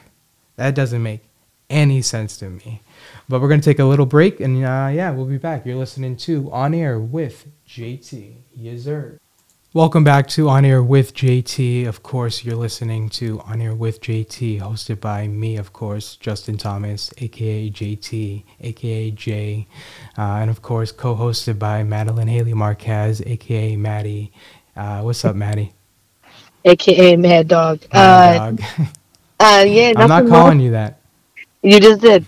[0.55, 1.23] that doesn't make
[1.69, 2.81] any sense to me
[3.29, 5.65] but we're going to take a little break, and uh, yeah, we'll be back.
[5.65, 8.35] You're listening to On Air with JT.
[8.53, 9.21] Yes, sir.
[9.73, 11.87] Welcome back to On Air with JT.
[11.87, 16.59] Of course, you're listening to On Air with JT, hosted by me, of course, Justin
[16.59, 19.69] Thomas, aka JT, aka J,
[20.19, 24.33] uh, and of course, co hosted by Madeline Haley Marquez, aka Maddie.
[24.75, 25.73] Uh, what's up, Maddie?
[26.65, 27.81] AKA Mad Dog.
[27.93, 28.61] Mad uh, Dog.
[29.39, 30.99] uh, yeah, I'm not calling you that.
[31.63, 32.27] You just did.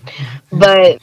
[0.49, 1.01] But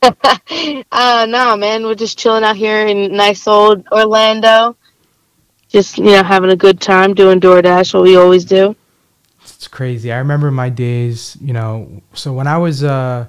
[0.02, 4.78] uh no man, we're just chilling out here in nice old Orlando.
[5.74, 8.76] Just, you know, having a good time doing DoorDash, what we always do.
[9.42, 10.12] It's crazy.
[10.12, 13.28] I remember my days, you know, so when I was a,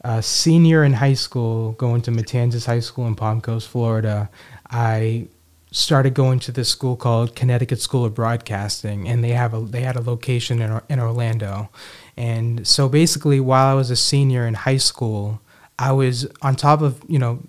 [0.00, 4.28] a senior in high school, going to Matanzas High School in Palm Coast, Florida,
[4.68, 5.28] I
[5.70, 9.82] started going to this school called Connecticut School of Broadcasting, and they have a they
[9.82, 11.68] had a location in in Orlando,
[12.16, 15.40] and so basically, while I was a senior in high school,
[15.78, 17.44] I was on top of you know,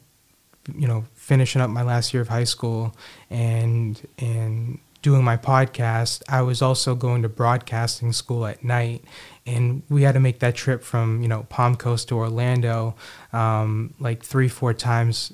[0.76, 2.96] you know, finishing up my last year of high school
[3.30, 6.24] and and doing my podcast.
[6.30, 9.04] I was also going to broadcasting school at night,
[9.46, 12.96] and we had to make that trip from you know Palm Coast to Orlando,
[13.34, 15.34] um, like three four times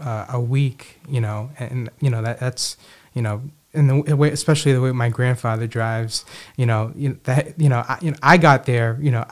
[0.00, 0.98] uh, a week.
[1.08, 2.76] You know, and you know that that's
[3.14, 6.24] you know and the way, especially the way my grandfather drives,
[6.56, 9.24] you know, you that you know, I, you know, I got there, you know,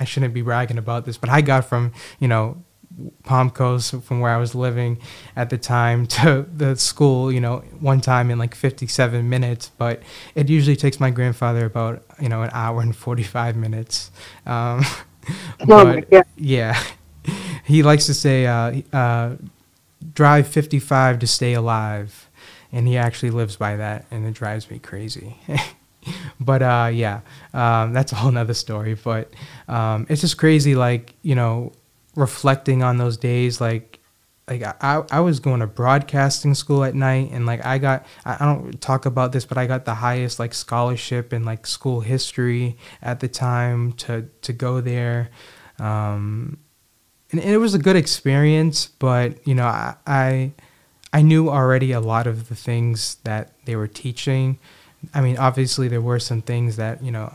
[0.00, 2.62] I shouldn't be bragging about this, but I got from you know
[3.24, 4.98] Palm Coast from where I was living
[5.36, 10.02] at the time to the school, you know, one time in like 57 minutes, but
[10.34, 14.10] it usually takes my grandfather about, you know, an hour and 45 minutes.
[14.46, 14.84] Um,
[15.66, 16.22] but yeah.
[16.36, 16.82] yeah,
[17.64, 19.36] he likes to say, uh, uh,
[20.12, 22.28] drive 55 to stay alive
[22.74, 25.36] and he actually lives by that, and it drives me crazy.
[26.40, 27.20] but uh, yeah,
[27.54, 28.94] um, that's a whole nother story.
[28.94, 29.32] But
[29.68, 31.72] um, it's just crazy, like you know,
[32.14, 34.00] reflecting on those days, like
[34.48, 38.36] like I, I was going to broadcasting school at night and like I got I
[38.44, 42.76] don't talk about this but I got the highest like scholarship in like school history
[43.00, 45.30] at the time to to go there
[45.78, 46.58] um
[47.32, 50.52] and, and it was a good experience but you know I, I
[51.14, 54.58] I knew already a lot of the things that they were teaching.
[55.14, 57.32] I mean, obviously there were some things that you know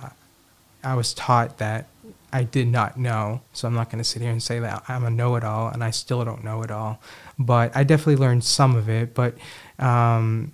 [0.83, 1.87] I was taught that
[2.31, 3.41] I did not know.
[3.53, 5.91] So I'm not going to sit here and say that I'm a know-it-all, and I
[5.91, 7.01] still don't know it all.
[7.37, 9.13] But I definitely learned some of it.
[9.13, 9.37] But
[9.79, 10.53] um,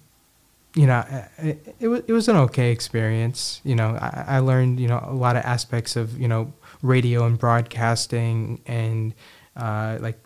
[0.75, 1.05] you know,
[1.37, 3.61] it, it, was it was an okay experience.
[3.63, 7.25] You know, I, I learned you know a lot of aspects of you know radio
[7.25, 9.13] and broadcasting and
[9.55, 10.19] uh, like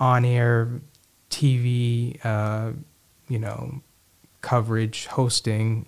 [0.00, 0.80] on-air
[1.30, 2.72] TV, uh,
[3.28, 3.82] you know,
[4.40, 5.86] coverage, hosting.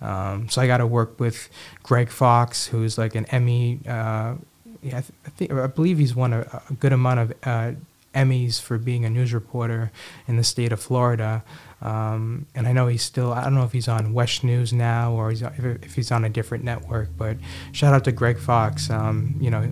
[0.00, 1.48] Um, so I got to work with
[1.82, 3.80] Greg Fox, who's like an Emmy.
[3.86, 4.34] Uh,
[4.82, 7.72] yeah, I, th- I, think I believe he's won a, a good amount of uh,
[8.14, 9.90] Emmys for being a news reporter
[10.26, 11.42] in the state of Florida.
[11.80, 15.12] Um, and I know he's still, I don't know if he's on WESH News now
[15.12, 17.36] or he's, if he's on a different network, but
[17.72, 18.90] shout out to Greg Fox.
[18.90, 19.70] Um, you know,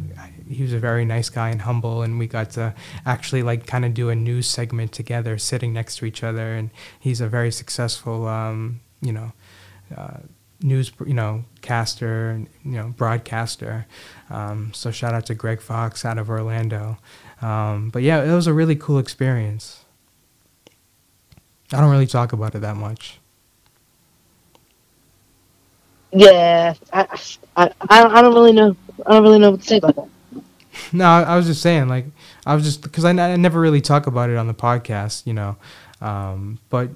[0.49, 2.75] he was a very nice guy and humble, and we got to
[3.05, 6.55] actually like kind of do a news segment together, sitting next to each other.
[6.55, 9.33] And he's a very successful, um, you know,
[9.95, 10.19] uh,
[10.63, 13.87] news, you know, caster you know broadcaster.
[14.31, 16.99] Um, so shout out to Greg Fox out of Orlando.
[17.43, 19.85] Um, but yeah, it was a really cool experience.
[21.73, 23.19] I don't really talk about it that much.
[26.13, 27.21] Yeah, I,
[27.57, 28.77] I, I don't really know.
[29.05, 30.09] I don't really know what to say about that.
[30.93, 32.05] No, I was just saying, like,
[32.45, 35.33] I was just because I, I never really talk about it on the podcast, you
[35.33, 35.57] know.
[36.03, 36.91] Um, but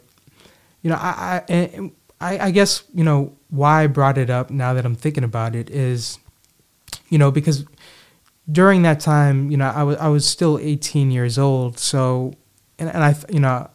[0.83, 4.75] you know, I, I I I guess you know why I brought it up now
[4.75, 6.19] that I'm thinking about it is,
[7.09, 7.65] you know, because
[8.51, 12.35] during that time, you know, I was I was still 18 years old, so
[12.79, 13.71] and, and I you know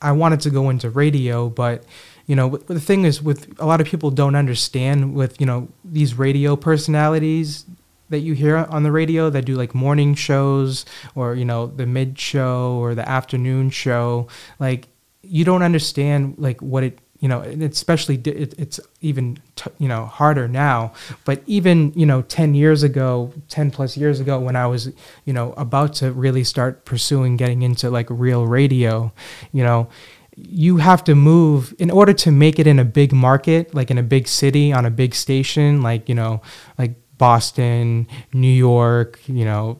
[0.00, 1.84] I wanted to go into radio, but
[2.26, 5.68] you know the thing is with a lot of people don't understand with you know
[5.84, 7.66] these radio personalities
[8.10, 10.84] that you hear on the radio that do like morning shows
[11.14, 14.28] or you know the mid show or the afternoon show
[14.60, 14.88] like
[15.22, 20.04] you don't understand like what it you know especially it, it's even t- you know
[20.04, 20.92] harder now.
[21.24, 24.92] But even you know 10 years ago 10 plus years ago when i was
[25.24, 29.12] you know about to really start pursuing getting into like real radio
[29.52, 29.88] you know
[30.36, 33.98] you have to move in order to make it in a big market like in
[33.98, 36.42] a big city on a big station like you know
[36.78, 36.92] like
[37.22, 39.78] Boston, New York, you know,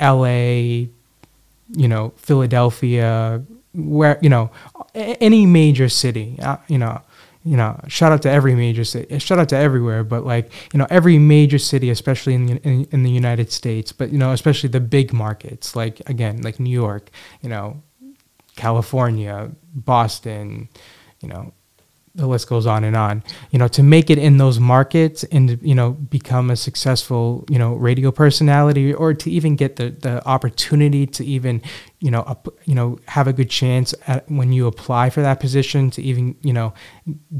[0.00, 0.86] LA,
[1.72, 3.42] you know, Philadelphia,
[3.74, 4.50] where, you know,
[4.94, 7.02] any major city, uh, you know,
[7.44, 10.78] you know, shout out to every major city, shout out to everywhere, but like, you
[10.78, 14.32] know, every major city, especially in the, in, in the United States, but, you know,
[14.32, 17.10] especially the big markets, like, again, like New York,
[17.42, 17.82] you know,
[18.56, 20.68] California, Boston,
[21.20, 21.52] you know,
[22.14, 23.22] the list goes on and on.
[23.50, 27.58] You know to make it in those markets and you know become a successful you
[27.58, 31.60] know radio personality or to even get the the opportunity to even
[32.04, 35.40] you know up, you know have a good chance at, when you apply for that
[35.40, 36.74] position to even you know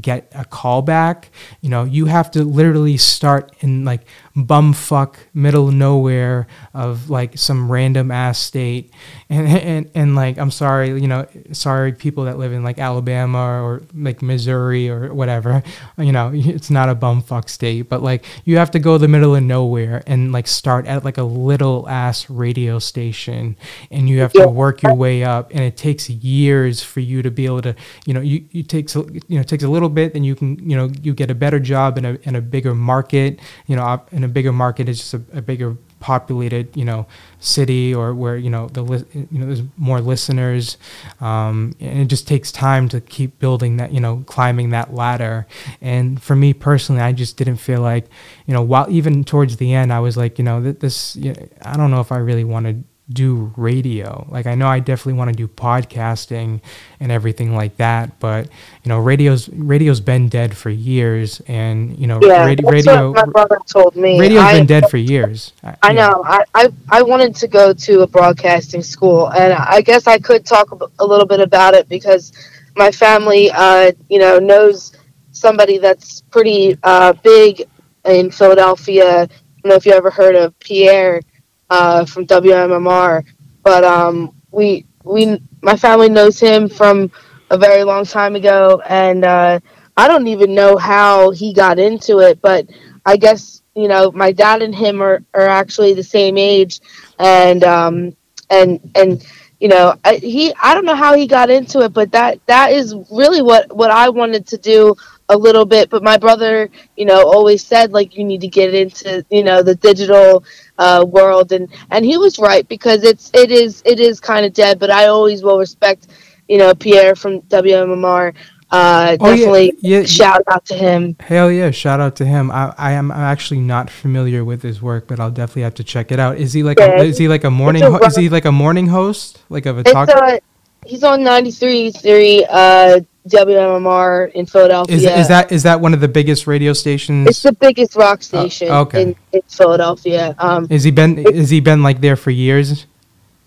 [0.01, 1.29] get a call back
[1.61, 7.71] you know you have to literally start in like bumfuck middle nowhere of like some
[7.71, 8.91] random ass state.
[9.27, 13.63] And and and like I'm sorry you know sorry people that live in like Alabama
[13.63, 15.63] or like Missouri or whatever.
[15.97, 19.35] You know it's not a bumfuck state but like you have to go the middle
[19.35, 23.57] of nowhere and like start at like a little ass radio station
[23.89, 27.29] and you have to work your way up and it takes years for you to
[27.29, 27.75] be able to
[28.05, 30.75] you know you, you takes you know takes a little bit and you can you
[30.75, 34.23] know you get a better job in a in a bigger market you know in
[34.23, 37.07] a bigger market is just a, a bigger populated you know
[37.39, 38.83] city or where you know the
[39.13, 40.77] you know there's more listeners
[41.19, 45.47] um, and it just takes time to keep building that you know climbing that ladder
[45.81, 48.05] and for me personally I just didn't feel like
[48.45, 51.47] you know while even towards the end I was like you know this you know,
[51.63, 54.25] I don't know if I really wanted do radio.
[54.29, 56.61] Like I know I definitely want to do podcasting
[56.99, 58.47] and everything like that, but
[58.83, 62.69] you know, radio's radio's been dead for years, and you know, yeah, radio.
[62.69, 64.19] radio my brother told me.
[64.19, 65.53] Radio's I, been dead for years.
[65.83, 66.23] I know.
[66.25, 70.45] I, I I wanted to go to a broadcasting school, and I guess I could
[70.45, 72.31] talk a little bit about it because
[72.75, 74.93] my family, uh, you know, knows
[75.31, 77.63] somebody that's pretty uh, big
[78.03, 79.23] in Philadelphia.
[79.23, 81.21] I don't know if you ever heard of Pierre
[81.69, 83.23] uh, from WMMR.
[83.63, 87.11] But um, we we my family knows him from
[87.49, 89.59] a very long time ago, and uh,
[89.97, 92.41] I don't even know how he got into it.
[92.41, 92.67] But
[93.05, 96.79] I guess you know my dad and him are, are actually the same age,
[97.19, 98.15] and um,
[98.49, 99.25] and and
[99.59, 102.71] you know I, he I don't know how he got into it, but that that
[102.71, 104.95] is really what what I wanted to do
[105.29, 108.73] a little bit but my brother you know always said like you need to get
[108.73, 110.43] into you know the digital
[110.77, 114.53] uh, world and and he was right because it's it is it is kind of
[114.53, 116.07] dead but i always will respect
[116.47, 118.33] you know, Pierre from WMMR.
[118.71, 120.05] Uh, Oh, definitely yeah, yeah.
[120.05, 121.15] shout out to him.
[121.19, 121.71] Hell yeah!
[121.71, 122.51] Shout out to him.
[122.51, 125.83] I, I am I'm actually not familiar with his work, but I'll definitely have to
[125.83, 126.37] check it out.
[126.37, 128.45] Is he like Yeah, a, is he like a morning a ho- is he like
[128.45, 130.09] a morning host like of a It's talk?
[130.09, 130.39] uh,
[130.85, 134.95] he's on 93.3 uh, WMMR in Philadelphia.
[134.95, 137.27] Is, is that is that one of the biggest radio stations?
[137.27, 139.01] It's the biggest rock station Oh, okay.
[139.01, 140.35] in, in Philadelphia.
[140.37, 142.85] Um, Is he been is he been like there for years?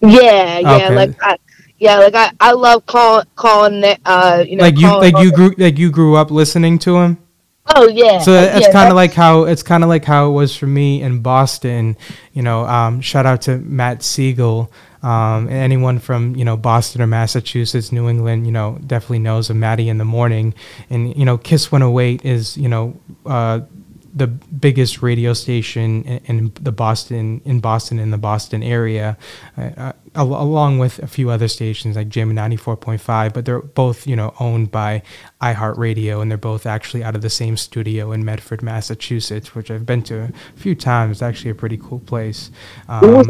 [0.00, 0.94] yeah, yeah, Okay.
[0.96, 1.36] like I,
[1.78, 5.32] yeah, like I, I love calling calling it, uh, you know, Like you like you
[5.32, 7.18] grew like you grew up listening to him.
[7.76, 10.32] Oh yeah, So it's yeah, kind of like how it's kind of like how it
[10.32, 11.96] was for me in Boston.
[12.32, 14.72] You know, um, shout out to Matt Siegel.
[15.02, 19.50] Um, and anyone from you know Boston or Massachusetts, New England, you know, definitely knows
[19.50, 20.54] of Matty in the morning.
[20.90, 23.60] And you know, Kiss 108 is you know uh,
[24.14, 29.16] the biggest radio station in, in the Boston in Boston in the Boston area,
[29.56, 33.32] uh, uh, al- along with a few other stations like Jam 94.5.
[33.32, 35.02] But they're both you know owned by
[35.40, 39.86] iHeartRadio, and they're both actually out of the same studio in Medford, Massachusetts, which I've
[39.86, 41.18] been to a few times.
[41.18, 42.50] It's actually a pretty cool place.
[42.88, 43.24] Um,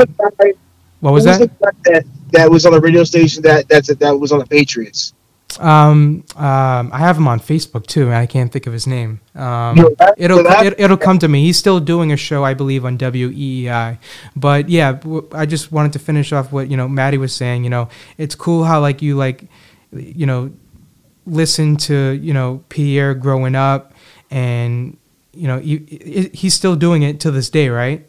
[1.00, 1.50] the guy, what was that?
[1.84, 5.12] that that was on the radio station that that's that was on the Patriots?
[5.58, 9.20] Um, um, I have him on Facebook too, and I can't think of his name.
[9.34, 10.14] Um, You that?
[10.18, 11.42] it'll that- it, it'll come to me.
[11.42, 13.98] He's still doing a show, I believe, on WEEI.
[14.36, 17.64] But yeah, w- I just wanted to finish off what you know Maddie was saying.
[17.64, 17.88] You know,
[18.18, 19.46] it's cool how like you like,
[19.92, 20.52] you know,
[21.26, 23.94] listen to you know Pierre growing up,
[24.30, 24.98] and
[25.32, 25.78] you know you,
[26.34, 28.04] he's still doing it to this day, right?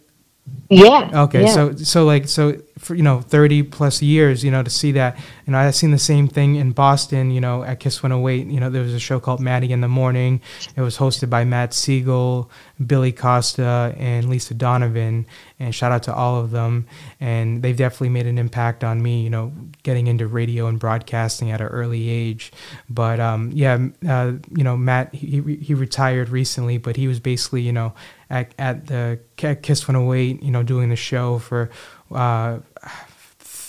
[0.69, 1.09] yeah.
[1.23, 1.53] Okay, yeah.
[1.53, 5.17] so so like so for you know thirty plus years, you know, to see that,
[5.45, 8.29] you know, I've seen the same thing in Boston, you know, at Kiss One Hundred
[8.29, 8.47] Eight.
[8.47, 10.41] You know, there was a show called Matty in the Morning.
[10.75, 12.49] It was hosted by Matt Siegel,
[12.85, 15.25] Billy Costa, and Lisa Donovan.
[15.59, 16.87] And shout out to all of them.
[17.19, 19.51] And they've definitely made an impact on me, you know,
[19.83, 22.51] getting into radio and broadcasting at an early age.
[22.89, 23.77] But um, yeah,
[24.07, 27.93] uh, you know, Matt he he retired recently, but he was basically you know
[28.29, 31.69] at at the Kiss 108, you know, doing the show for
[32.11, 32.59] uh,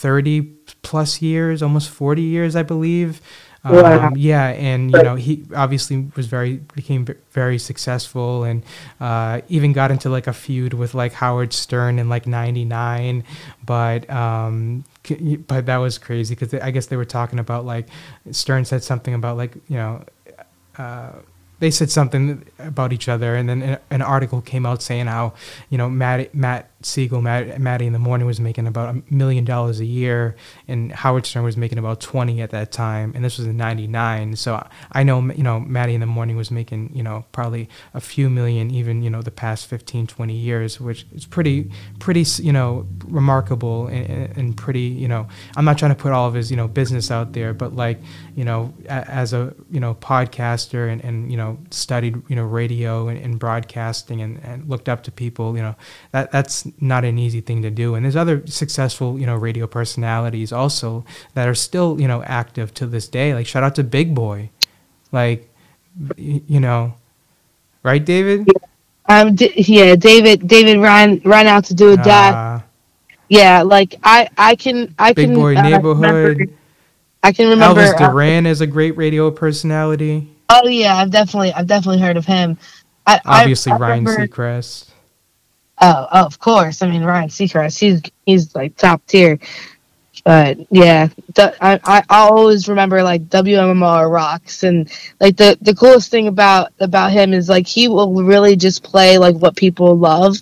[0.00, 0.42] 30
[0.82, 3.20] plus years, almost 40 years, I believe.
[3.62, 4.12] Um, Wow.
[4.16, 8.62] Yeah, and you know, he obviously was very became very successful, and
[9.00, 13.22] uh, even got into like a feud with like Howard Stern in like '99.
[13.66, 17.86] But um, c- but that was crazy because I guess they were talking about like
[18.30, 20.04] Stern said something about like you know
[20.78, 21.12] uh,
[21.58, 25.34] they said something about each other, and then an article came out saying how
[25.68, 29.44] you know Matt Matt Siegel, Matt, Matty in the morning was making about a million
[29.44, 30.36] dollars a year,
[30.68, 34.36] and Howard Stern was making about twenty at that time, and this was in '99.
[34.36, 38.00] So I know you know Matty in the morning was making you know probably a
[38.00, 42.52] few million, even you know the past 15, 20 years, which is pretty pretty you
[42.52, 45.26] know remarkable and, and- and pretty you know
[45.56, 47.98] I'm not trying to put all of his you know business out there, but like
[48.36, 53.08] you know as a you know podcaster and, and you know studied you know radio
[53.08, 55.74] and, and broadcasting and, and looked up to people you know
[56.12, 59.66] that that's not an easy thing to do and there's other successful you know radio
[59.66, 61.04] personalities also
[61.34, 64.48] that are still you know active to this day like shout out to big boy
[65.12, 65.48] like
[66.16, 66.94] you know
[67.82, 68.46] right david
[69.08, 70.46] Um, D- yeah, David.
[70.46, 72.32] David ran ran out to do a dad.
[72.32, 72.60] Uh,
[73.28, 76.04] yeah, like I I can I big can boy uh, neighborhood
[76.38, 76.52] remember-
[77.24, 77.80] I can remember.
[77.80, 82.16] elvis uh, duran is a great radio personality oh yeah, I've definitely I've definitely heard
[82.18, 82.56] of him.
[83.04, 84.89] I, I- obviously I ryan remember- seacrest
[85.80, 86.82] Oh, oh, of course.
[86.82, 89.38] I mean, Ryan Seacrest, he's he's like top tier.
[90.24, 96.10] But yeah, the, I, I always remember like WMMR rocks and like the the coolest
[96.10, 100.36] thing about about him is like he will really just play like what people love.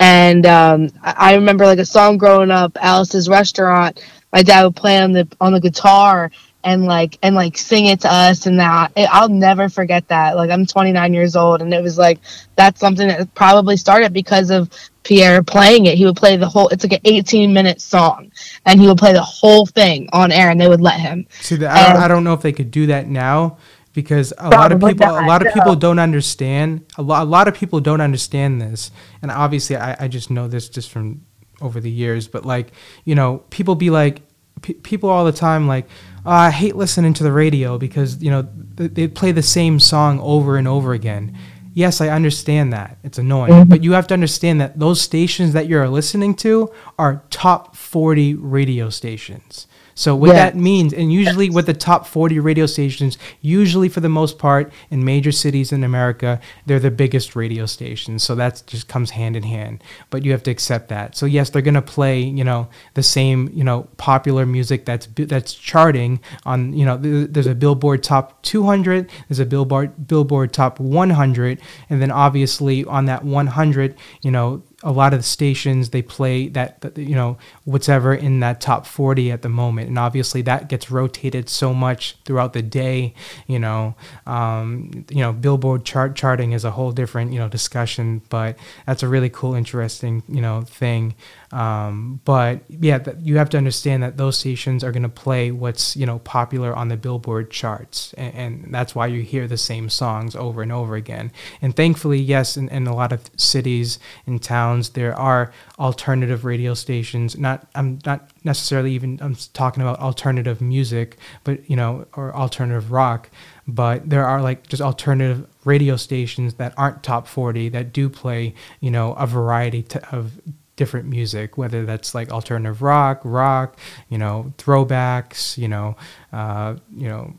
[0.00, 4.02] And um, I, I remember like a song growing up, Alice's Restaurant.
[4.32, 6.30] My dad would play on the on the guitar
[6.68, 10.36] and like and like sing it to us and that I'll never forget that.
[10.36, 12.20] Like I'm 29 years old and it was like
[12.56, 14.70] that's something that probably started because of
[15.02, 15.96] Pierre playing it.
[15.96, 16.68] He would play the whole.
[16.68, 18.30] It's like an 18 minute song,
[18.66, 21.26] and he would play the whole thing on air, and they would let him.
[21.40, 23.56] See, the, I, don't, I don't know if they could do that now
[23.94, 26.84] because a lot of people, a lot of people don't understand.
[26.98, 28.90] A lot, a lot of people don't understand this,
[29.22, 31.24] and obviously, I, I just know this just from
[31.62, 32.28] over the years.
[32.28, 32.72] But like,
[33.06, 34.20] you know, people be like,
[34.60, 35.88] p- people all the time like,
[36.28, 39.80] oh, I hate listening to the radio because you know th- they play the same
[39.80, 41.36] song over and over again.
[41.74, 42.98] Yes, I understand that.
[43.04, 43.52] It's annoying.
[43.52, 43.68] Mm-hmm.
[43.68, 48.34] But you have to understand that those stations that you're listening to are top 40
[48.34, 49.68] radio stations.
[49.98, 54.08] So what that means, and usually with the top 40 radio stations, usually for the
[54.08, 58.22] most part in major cities in America, they're the biggest radio stations.
[58.22, 59.82] So that just comes hand in hand.
[60.10, 61.16] But you have to accept that.
[61.16, 65.52] So yes, they're gonna play, you know, the same, you know, popular music that's that's
[65.52, 71.60] charting on, you know, there's a Billboard Top 200, there's a Billboard Billboard Top 100,
[71.90, 76.48] and then obviously on that 100, you know, a lot of the stations they play
[76.48, 79.88] that, you know whatever in that top 40 at the moment.
[79.88, 83.14] And obviously that gets rotated so much throughout the day
[83.46, 83.94] you know
[84.26, 88.56] um, you know billboard chart charting is a whole different you know discussion but
[88.86, 91.14] that's a really cool interesting you know thing
[91.50, 95.50] um, but yeah, th- you have to understand that those stations are going to play
[95.50, 99.56] what's you know popular on the Billboard charts, and, and, that's why you hear the
[99.56, 101.32] same songs over and over again.
[101.62, 106.74] And thankfully, yes, in, in a lot of cities and towns, there are alternative radio
[106.74, 107.38] stations.
[107.38, 112.92] Not I'm not necessarily even I'm talking about alternative music, but you know, or alternative
[112.92, 113.30] rock.
[113.66, 118.54] But there are like just alternative radio stations that aren't top 40 that do play
[118.80, 120.40] you know a variety t- of
[120.78, 125.96] different music, whether that's like alternative rock, rock, you know, throwbacks, you know,
[126.32, 127.34] uh, you know,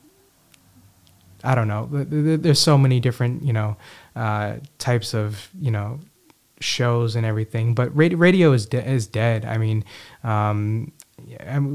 [1.43, 1.87] I don't know.
[1.91, 3.77] There's so many different, you know,
[4.15, 5.99] uh, types of, you know,
[6.59, 7.73] shows and everything.
[7.73, 9.45] But radio is de- is dead.
[9.45, 9.85] I mean,
[10.23, 10.91] um,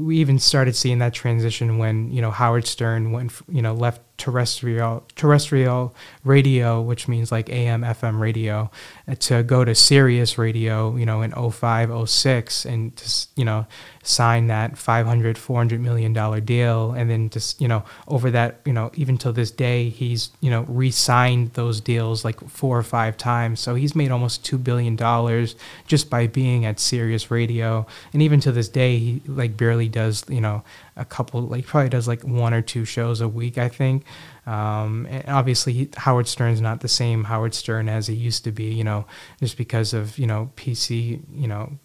[0.05, 4.01] we even started seeing that transition when you know Howard Stern went, you know, left
[4.17, 8.69] terrestrial terrestrial radio, which means like AM FM radio,
[9.07, 13.65] uh, to go to Sirius radio, you know, in 05, 06, and just you know
[14.07, 18.71] sign that 500 400 million dollar deal and then just you know over that you
[18.71, 23.17] know even till this day he's you know re-signed those deals like four or five
[23.17, 23.59] times.
[23.59, 25.55] So he's made almost 2 billion dollars
[25.87, 27.85] just by being at Sirius radio.
[28.13, 30.63] And even to this day he like barely does you know
[30.95, 34.05] a couple like probably does like one or two shows a week I think.
[34.45, 38.51] Um, and obviously he, Howard Stern's not the same Howard Stern as he used to
[38.51, 39.05] be you know
[39.39, 41.79] just because of you know PC you know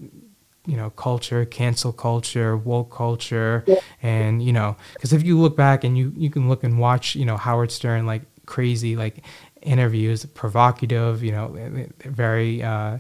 [0.71, 3.77] you know culture cancel culture woke culture yeah.
[4.03, 7.17] and you know because if you look back and you you can look and watch
[7.17, 9.25] you know Howard Stern like crazy like
[9.63, 12.99] interviews provocative you know very uh,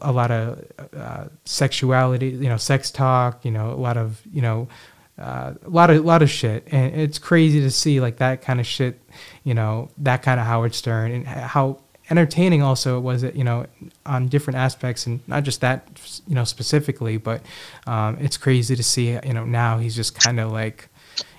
[0.00, 0.64] a lot of
[0.96, 4.68] uh, sexuality you know sex talk you know a lot of you know
[5.18, 8.42] uh, a lot of a lot of shit, and it's crazy to see like that
[8.42, 9.00] kind of shit,
[9.44, 11.80] you know, that kind of Howard Stern, and how
[12.10, 13.66] entertaining also was it, you know,
[14.04, 15.88] on different aspects, and not just that,
[16.26, 17.42] you know, specifically, but
[17.86, 20.88] um, it's crazy to see, you know, now he's just kind of like,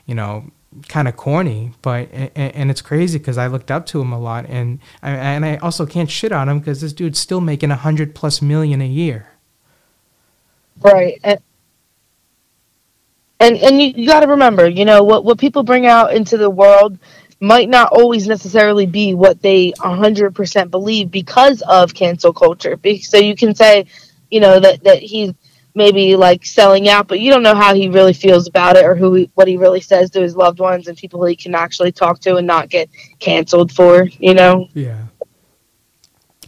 [0.05, 0.51] you know,
[0.89, 4.20] kind of corny, but and, and it's crazy because I looked up to him a
[4.20, 7.72] lot, and I, and I also can't shit on him because this dude's still making
[7.72, 9.28] a hundred plus million a year.
[10.82, 11.39] Right, and
[13.39, 16.38] and and you, you got to remember, you know, what what people bring out into
[16.38, 16.99] the world
[17.39, 22.79] might not always necessarily be what they 100% believe because of cancel culture.
[23.01, 23.85] So you can say,
[24.31, 25.33] you know, that that he's
[25.75, 28.95] maybe like selling out, but you don't know how he really feels about it or
[28.95, 31.91] who he, what he really says to his loved ones and people he can actually
[31.91, 34.67] talk to and not get canceled for, you know.
[34.73, 35.03] Yeah.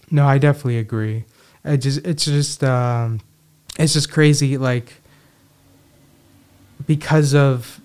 [0.10, 1.26] No, I definitely agree.
[1.64, 3.22] I just it's just um
[3.78, 4.96] it's just crazy like
[6.88, 7.80] because of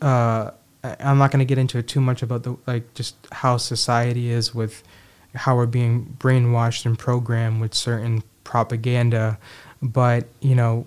[0.00, 0.52] uh,
[0.84, 4.30] I'm not going to get into it too much about the like just how society
[4.30, 4.82] is with
[5.34, 9.38] how we're being brainwashed and programmed with certain propaganda,
[9.82, 10.86] but you know,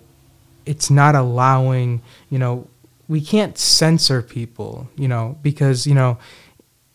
[0.66, 2.66] it's not allowing you know
[3.08, 6.18] we can't censor people you know because you know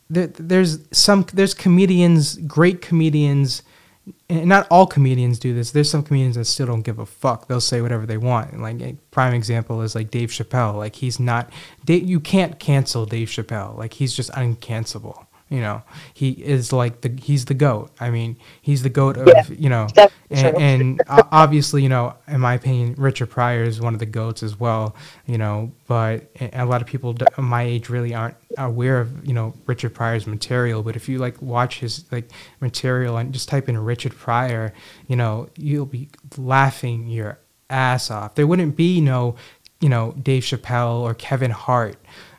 [0.09, 3.61] there, there's some there's comedians great comedians
[4.29, 5.71] and not all comedians do this.
[5.71, 7.47] There's some comedians that still don't give a fuck.
[7.47, 8.51] They'll say whatever they want.
[8.51, 10.75] And like a prime example is like Dave Chappelle.
[10.75, 11.49] Like he's not.
[11.87, 13.77] you can't cancel Dave Chappelle.
[13.77, 15.26] Like he's just uncancelable.
[15.49, 15.81] You know,
[16.13, 17.91] he is like the he's the goat.
[18.01, 19.87] I mean, he's the goat of yeah, you know,
[20.29, 24.43] and, and obviously, you know, in my opinion, Richard Pryor is one of the goats
[24.43, 24.93] as well.
[25.25, 29.53] You know, but a lot of people my age really aren't aware of you know
[29.65, 30.83] Richard Pryor's material.
[30.83, 32.29] But if you like watch his like
[32.59, 34.73] material and just type in Richard Pryor,
[35.07, 37.39] you know, you'll be laughing your
[37.69, 38.35] ass off.
[38.35, 39.35] There wouldn't be no,
[39.79, 41.97] you know, Dave Chappelle or Kevin Hart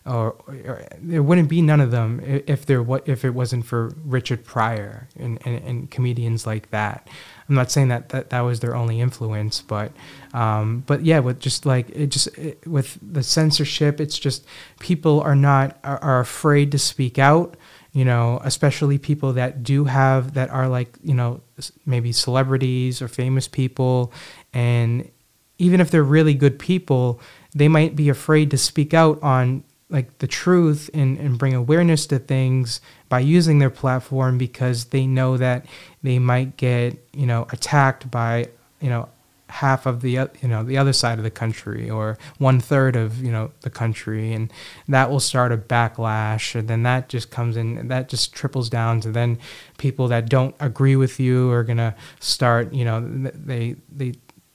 [0.09, 3.93] or, or, there wouldn't be none of them if there what if it wasn't for
[4.05, 7.09] Richard Pryor and, and, and, comedians like that.
[7.49, 9.93] I'm not saying that, that that was their only influence, but
[10.33, 14.47] um, but yeah, with just like it just it, with the censorship, it's just
[14.81, 17.57] people are not are, are afraid to speak out.
[17.93, 21.41] You know, especially people that do have that are like you know
[21.85, 24.13] maybe celebrities or famous people,
[24.53, 25.11] and
[25.59, 27.21] even if they're really good people,
[27.55, 32.07] they might be afraid to speak out on like the truth and, and bring awareness
[32.07, 35.67] to things by using their platform because they know that
[36.03, 38.47] they might get you know attacked by
[38.81, 39.09] you know
[39.51, 43.23] half of the you know the other side of the country or one third of
[43.23, 44.33] you know the country.
[44.33, 44.53] And
[44.89, 46.55] that will start a backlash.
[46.55, 49.39] And then that just comes in that just triples down to then
[49.79, 54.15] people that don't agree with you are to start you know they they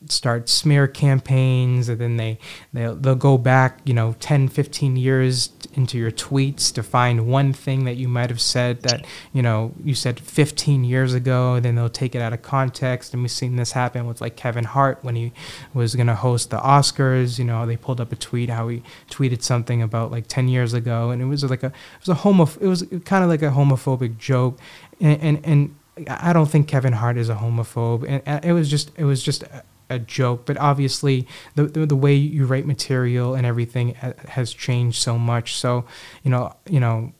[0.10, 2.38] start smear campaigns and then they
[2.74, 7.54] they'll, they'll go back you know 10 15 years into your tweets to find one
[7.54, 11.66] thing that you might have said that you know you said 15 years ago and
[11.66, 13.14] then they'll take it out of context.
[13.14, 15.32] And we've seen this happen with like Kevin Hart when he
[15.74, 18.84] was going to host the Oscars you know they pulled up a tweet how he
[19.10, 21.10] tweeted something about like 10 years ago.
[21.12, 23.51] And it was like a it was a homo it was kind of like a
[23.51, 24.60] homophobic joke.
[24.99, 25.76] And and, and
[26.10, 29.43] I don't think Kevin Hart is a homophobe, and it was just it was just
[29.89, 34.53] a joke, but obviously the, the, the way you write material and everything uh, has
[34.53, 35.55] changed so much.
[35.55, 35.86] So,
[36.23, 37.11] you know, you know,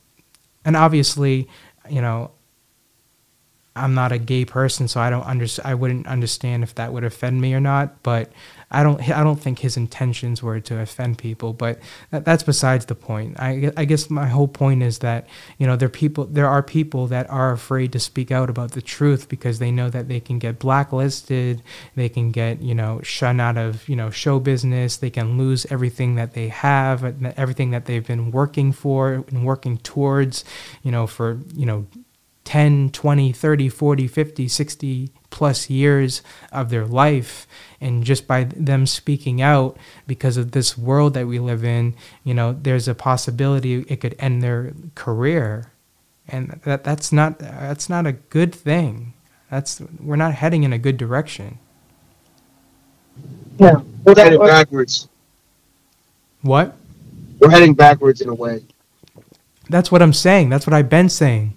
[0.66, 1.48] and obviously,
[1.90, 2.32] you know,
[3.76, 7.04] I'm not a gay person, so I don't under, I wouldn't understand if that would
[7.04, 8.04] offend me or not.
[8.04, 8.32] But
[8.74, 12.86] I don't I don't think his intentions were to offend people, but that, that's besides
[12.86, 13.40] the point.
[13.40, 17.08] I, I guess my whole point is that you know there people there are people
[17.08, 20.40] that are afraid to speak out about the truth because they know that they can
[20.40, 21.62] get blacklisted,
[21.96, 25.66] they can get you know shut out of you know show business, they can lose
[25.70, 27.04] everything that they have,
[27.38, 30.44] everything that they've been working for and working towards,
[30.82, 31.86] you know for you know
[32.46, 36.22] 10, 20, 30, 40, 50, 60 plus years
[36.52, 37.48] of their life.
[37.80, 39.78] And just by them speaking out
[40.08, 44.16] because of this world that we live in you know there's a possibility it could
[44.20, 45.72] end their career.
[46.28, 49.14] And that that's not that's not a good thing.
[49.50, 51.60] That's we're not heading in a good direction.
[53.60, 53.82] Yeah.
[54.04, 55.08] we're heading backwards.
[56.42, 56.76] What?
[57.40, 58.64] We're heading backwards in a way.
[59.70, 60.50] That's what i'm saying.
[60.50, 61.54] That's what i've been saying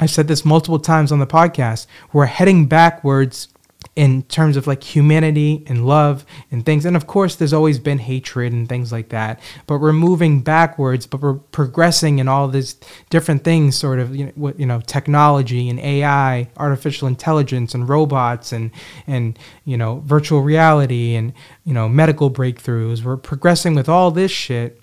[0.00, 3.48] i've said this multiple times on the podcast we're heading backwards
[3.96, 6.84] in terms of like humanity and love and things.
[6.84, 9.40] And of course, there's always been hatred and things like that.
[9.66, 12.76] But we're moving backwards, but we're progressing in all these
[13.10, 18.52] different things, sort of you know, you know, technology and AI, artificial intelligence and robots
[18.52, 18.70] and
[19.06, 21.32] and you know, virtual reality and
[21.64, 23.02] you know, medical breakthroughs.
[23.02, 24.79] We're progressing with all this shit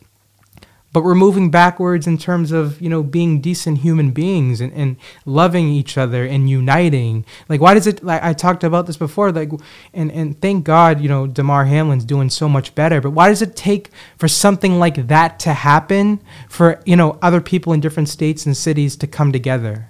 [0.93, 4.95] but we're moving backwards in terms of you know being decent human beings and, and
[5.25, 7.25] loving each other and uniting.
[7.49, 9.51] Like why does it like i talked about this before like
[9.93, 13.41] and and thank god you know damar hamlin's doing so much better but why does
[13.41, 18.09] it take for something like that to happen for you know other people in different
[18.09, 19.89] states and cities to come together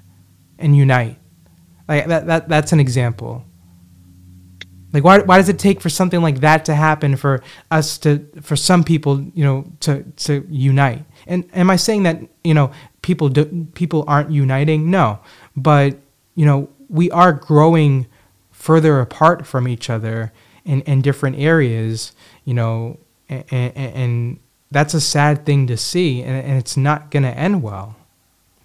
[0.60, 1.18] and unite?
[1.88, 3.47] Like that, that that's an example
[4.98, 8.28] like why why does it take for something like that to happen for us to
[8.42, 11.06] for some people you know to to unite?
[11.28, 12.72] And am I saying that you know
[13.04, 14.90] people do, people aren't uniting?
[14.90, 15.20] No,
[15.56, 16.00] but
[16.34, 18.08] you know we are growing
[18.52, 20.34] further apart from each other
[20.66, 22.14] in in different areas.
[22.44, 22.98] You know,
[23.30, 24.40] and, and, and
[24.72, 27.98] that's a sad thing to see, and, and it's not going to end well.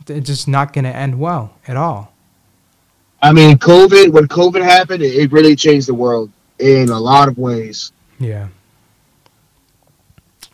[0.09, 2.12] It's just not going to end well at all.
[3.23, 7.39] I mean, COVID, when COVID happened, it, really changed the world in a lot of
[7.39, 7.93] ways.
[8.19, 8.49] Yeah.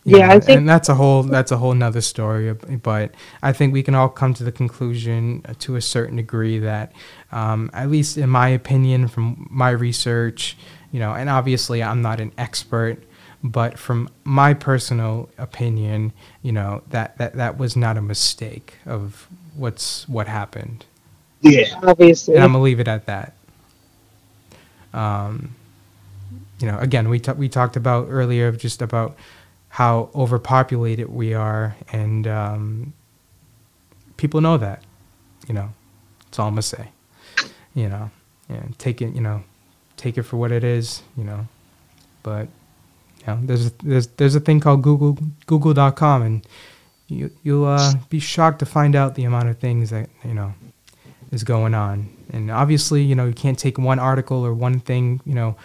[0.04, 2.52] Yeah, yeah I think, and that's a whole that's a whole nother story.
[2.52, 6.58] But I think we can all come to the conclusion, uh, to a certain degree,
[6.60, 6.92] that
[7.32, 10.56] um, at least in my opinion, from my research,
[10.92, 13.02] you know, and obviously I'm not an expert,
[13.42, 16.12] but from my personal opinion,
[16.42, 20.86] you know, that that that was not a mistake of what's what happened.
[21.40, 22.34] Yeah, obviously.
[22.34, 23.34] And I'm gonna leave it at that.
[24.92, 25.54] Um,
[26.58, 29.16] you know, again, we t- we talked about earlier just about
[29.68, 32.92] how overpopulated we are, and um,
[34.16, 34.82] people know that.
[35.46, 35.70] You know,
[36.26, 36.88] it's all I'm gonna say.
[37.74, 38.10] You know,
[38.48, 39.14] and take it.
[39.14, 39.44] You know,
[39.96, 41.02] take it for what it is.
[41.16, 41.46] You know,
[42.22, 42.48] but
[43.20, 45.16] you know, there's there's there's a thing called Google
[45.46, 46.46] Google.com, and
[47.06, 50.54] you you'll uh, be shocked to find out the amount of things that you know
[51.30, 52.08] is going on.
[52.30, 55.56] And obviously, you know, you can't take one article or one thing, you know,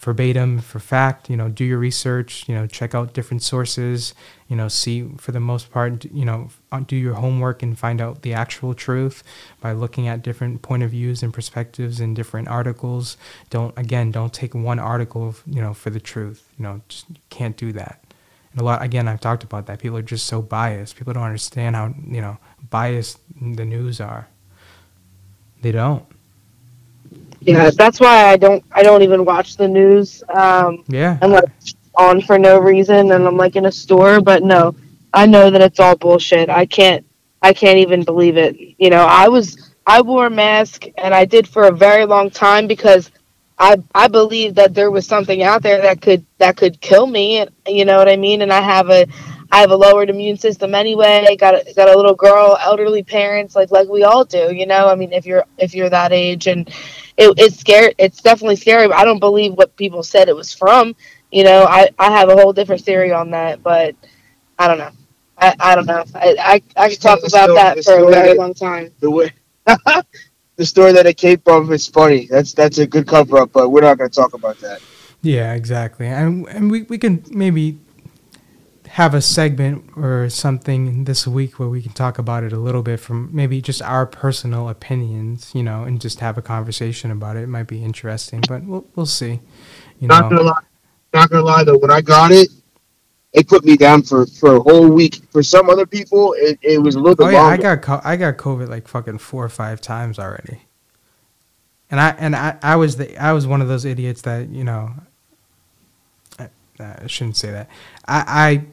[0.00, 1.28] verbatim for fact.
[1.28, 2.48] You know, do your research.
[2.48, 4.14] You know, check out different sources.
[4.48, 8.00] You know, see for the most part, you know, uh, do your homework and find
[8.00, 9.22] out the actual truth
[9.60, 13.16] by looking at different point of views and perspectives in different articles.
[13.50, 16.48] Don't again, don't take one article, you know, for the truth.
[16.58, 18.02] You know, just can't do that.
[18.52, 19.78] And a lot again, I've talked about that.
[19.78, 20.96] People are just so biased.
[20.96, 22.38] People don't understand how you know
[22.70, 24.28] biased the news are.
[25.60, 26.04] They don't.
[27.40, 28.62] Yeah, that's why I don't.
[28.72, 30.22] I don't even watch the news.
[30.28, 31.18] Um, yeah.
[31.22, 31.44] Unless
[31.96, 34.74] on for no reason and I'm like in a store, but no,
[35.12, 36.48] I know that it's all bullshit.
[36.48, 37.04] I can't
[37.42, 38.56] I can't even believe it.
[38.78, 42.30] You know, I was I wore a mask and I did for a very long
[42.30, 43.10] time because
[43.58, 47.38] I I believe that there was something out there that could that could kill me.
[47.38, 48.42] and You know what I mean?
[48.42, 49.06] And I have a
[49.52, 51.36] I have a lowered immune system anyway.
[51.38, 54.54] Got a, got a little girl, elderly parents, like like we all do.
[54.54, 56.68] You know, I mean, if you're if you're that age, and
[57.16, 57.94] it, it's scary.
[57.98, 58.88] It's definitely scary.
[58.88, 60.94] But I don't believe what people said it was from.
[61.32, 63.96] You know, I I have a whole different theory on that, but
[64.58, 64.90] I don't know.
[65.36, 66.04] I, I don't know.
[66.14, 66.36] I
[66.76, 68.92] I, I could talk about that for a very long time.
[69.00, 69.32] The way
[70.56, 72.26] the story that it came from is funny.
[72.26, 74.80] That's that's a good cover up, but we're not going to talk about that.
[75.22, 76.06] Yeah, exactly.
[76.06, 77.78] And and we, we can maybe
[78.90, 82.82] have a segment or something this week where we can talk about it a little
[82.82, 87.36] bit from maybe just our personal opinions, you know, and just have a conversation about
[87.36, 87.44] it.
[87.44, 89.38] It might be interesting, but we'll we'll see.
[90.00, 90.38] You not know.
[90.38, 90.62] gonna lie,
[91.14, 92.48] not gonna lie though, when I got it,
[93.32, 95.20] it put me down for, for a whole week.
[95.30, 97.26] For some other people, it, it was a little bit.
[97.26, 97.68] Oh yeah, longer.
[97.68, 100.62] I got I got COVID like fucking four or five times already.
[101.92, 104.64] And I and I, I was the I was one of those idiots that you
[104.64, 104.94] know.
[106.40, 106.48] I,
[106.80, 107.68] I shouldn't say that.
[108.08, 108.64] I, I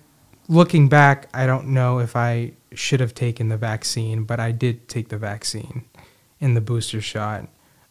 [0.47, 4.87] looking back, I don't know if I should have taken the vaccine, but I did
[4.87, 5.85] take the vaccine
[6.39, 7.47] in the booster shot.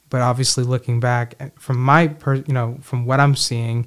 [0.08, 3.86] But obviously, looking back from my per, you know from what I'm seeing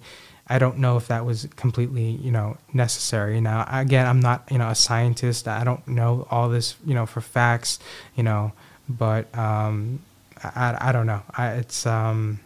[0.51, 3.39] I don't know if that was completely, you know, necessary.
[3.39, 5.47] Now, again, I'm not, you know, a scientist.
[5.47, 7.77] I don't know all this, you know, for facts,
[8.15, 8.51] you know,
[8.89, 10.01] but um,
[10.43, 11.21] I, I don't know.
[11.37, 12.39] I, it's um,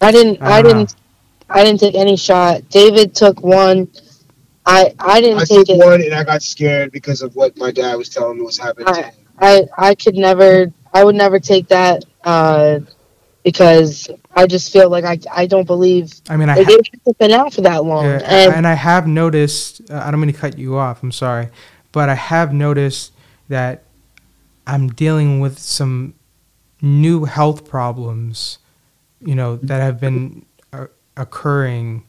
[0.00, 1.54] I didn't, I, I didn't, know.
[1.54, 2.66] I didn't take any shot.
[2.70, 3.88] David took one.
[4.64, 5.78] I, I didn't I take took it.
[5.78, 8.88] one, and I got scared because of what my dad was telling me was happening.
[8.88, 12.04] I, I, I could never, I would never take that.
[12.24, 12.80] Uh,
[13.44, 16.12] because I just feel like I, I don't believe.
[16.28, 19.06] I mean, I like, ha- been out for that long, yeah, and, and I have
[19.06, 19.90] noticed.
[19.90, 21.02] Uh, I don't mean to cut you off.
[21.02, 21.48] I'm sorry,
[21.90, 23.12] but I have noticed
[23.48, 23.82] that
[24.66, 26.14] I'm dealing with some
[26.80, 28.58] new health problems,
[29.20, 30.86] you know, that have been uh,
[31.16, 32.04] occurring,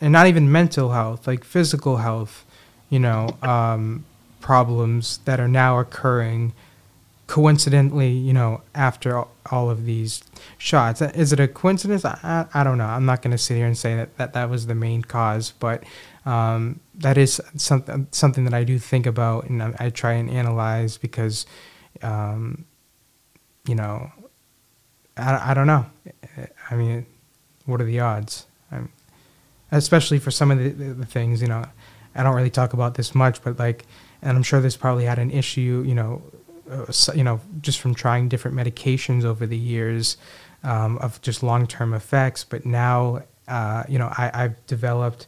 [0.00, 2.44] and not even mental health, like physical health,
[2.90, 4.04] you know, um,
[4.40, 6.52] problems that are now occurring
[7.26, 10.22] coincidentally, you know, after all of these
[10.58, 11.00] shots.
[11.00, 12.04] Is it a coincidence?
[12.04, 12.84] I, I don't know.
[12.84, 15.52] I'm not going to sit here and say that, that that was the main cause,
[15.58, 15.84] but
[16.26, 20.30] um, that is something something that I do think about and I, I try and
[20.30, 21.46] analyze because,
[22.02, 22.64] um,
[23.66, 24.10] you know,
[25.16, 25.86] I, I don't know.
[26.70, 27.06] I mean,
[27.66, 28.46] what are the odds?
[28.70, 28.90] I'm,
[29.76, 31.64] especially for some of the, the things, you know,
[32.14, 33.86] I don't really talk about this much, but like,
[34.22, 36.22] and I'm sure this probably had an issue, you know,
[36.70, 40.16] uh, you know, just from trying different medications over the years
[40.62, 42.44] um, of just long-term effects.
[42.44, 45.26] But now, uh, you know, I, I've developed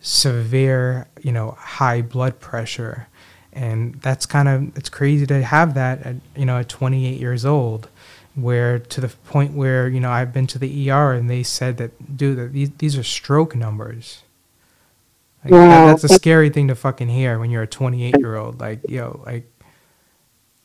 [0.00, 3.08] severe, you know, high blood pressure,
[3.52, 7.44] and that's kind of it's crazy to have that at you know at 28 years
[7.44, 7.88] old
[8.34, 11.76] where to the point where you know I've been to the ER and they said
[11.78, 14.22] that dude that these these are stroke numbers.
[15.44, 18.60] Like, that, that's a scary thing to fucking hear when you're a 28 year old.
[18.60, 19.50] Like yo, like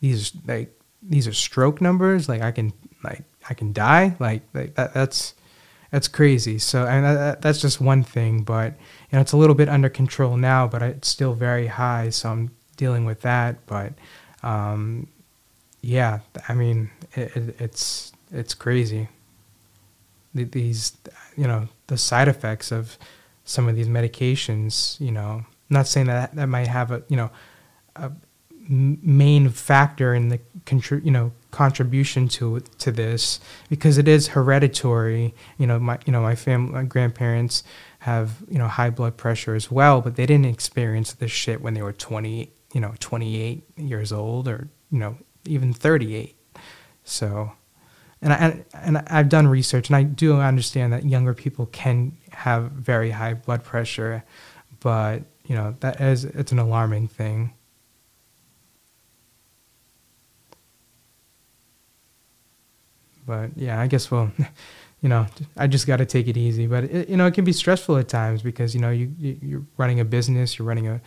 [0.01, 4.75] these like these are stroke numbers like i can like i can die like, like
[4.75, 5.33] that that's
[5.91, 9.55] that's crazy so and that, that's just one thing but you know it's a little
[9.55, 13.93] bit under control now but it's still very high so i'm dealing with that but
[14.43, 15.07] um,
[15.81, 19.07] yeah i mean it, it, it's it's crazy
[20.33, 20.95] these
[21.35, 22.97] you know the side effects of
[23.43, 27.17] some of these medications you know I'm not saying that that might have a you
[27.17, 27.29] know
[27.95, 28.11] a,
[28.69, 35.33] main factor in the contri- you know contribution to to this because it is hereditary.
[35.57, 37.63] You know, my you know my family, my grandparents
[37.99, 41.73] have you know high blood pressure as well, but they didn't experience this shit when
[41.73, 45.17] they were twenty, you know, twenty eight years old or you know
[45.47, 46.35] even thirty eight.
[47.03, 47.51] So,
[48.21, 52.71] and I and I've done research, and I do understand that younger people can have
[52.71, 54.23] very high blood pressure,
[54.79, 57.53] but you know that is it's an alarming thing.
[63.27, 64.31] But yeah, I guess we'll,
[65.01, 66.65] you know, I just got to take it easy.
[66.65, 69.65] But it, you know, it can be stressful at times because you know you you're
[69.77, 71.01] running a business, you're running a,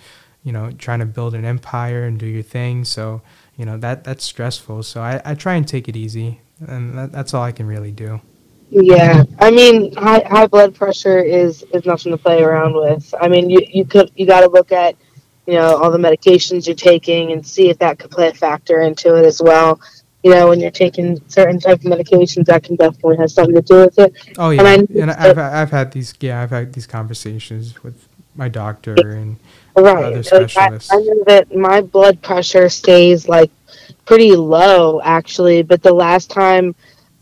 [0.45, 2.85] you know, trying to build an empire and do your thing.
[2.85, 3.23] So
[3.61, 4.83] you know that that's stressful.
[4.85, 7.93] So I, I try and take it easy, and that, that's all I can really
[7.93, 8.23] do.
[8.71, 13.15] Yeah, I mean, high high blood pressure is is nothing to play around with.
[13.21, 14.97] I mean, you you could you got to look at
[15.47, 18.81] you know all the medications you're taking and see if that could play a factor
[18.81, 19.79] into it as well
[20.23, 23.63] you know, when you're taking certain type of medications, that can definitely have something to
[23.63, 24.15] do with it.
[24.37, 28.07] Oh yeah, and, I, and I've I've had these yeah I've had these conversations with
[28.35, 29.37] my doctor and
[29.77, 30.05] right.
[30.05, 30.93] other specialists.
[30.93, 33.51] I, I know that my blood pressure stays like
[34.05, 36.75] pretty low actually, but the last time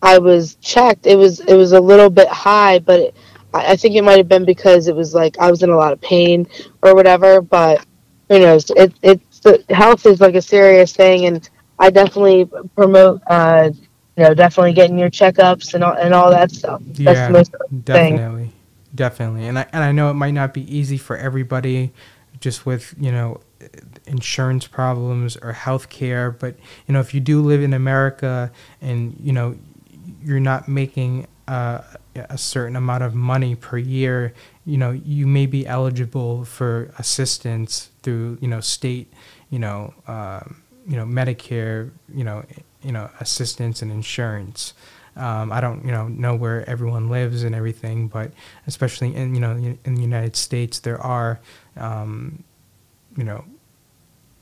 [0.02, 3.14] I was checked, it was it was a little bit high, but it,
[3.54, 5.92] I think it might have been because it was like I was in a lot
[5.92, 6.46] of pain
[6.82, 7.40] or whatever.
[7.40, 7.84] But
[8.28, 8.70] who knows?
[8.70, 11.48] It it's the health is like a serious thing, and
[11.78, 13.22] I definitely promote.
[13.26, 13.70] Uh,
[14.16, 16.82] you know, definitely getting your checkups and all, and all that stuff.
[16.94, 17.50] Yeah, That's
[17.84, 18.52] definitely, thing.
[18.98, 19.46] Definitely.
[19.46, 21.92] And I and I know it might not be easy for everybody,
[22.40, 23.40] just with you know
[24.06, 26.54] insurance problems or health care but
[26.86, 29.58] you know if you do live in america and you know
[30.22, 31.80] you're not making uh,
[32.28, 34.34] a certain amount of money per year,
[34.66, 39.12] you know, you may be eligible for assistance through, you know, state,
[39.48, 42.44] you know, um, you know, Medicare, you know,
[42.82, 44.74] you know, assistance and insurance.
[45.18, 48.32] Um, I don't, you know, know where everyone lives and everything, but
[48.66, 49.52] especially in, you know,
[49.84, 51.40] in the United States, there are,
[51.76, 52.44] um,
[53.16, 53.44] you know,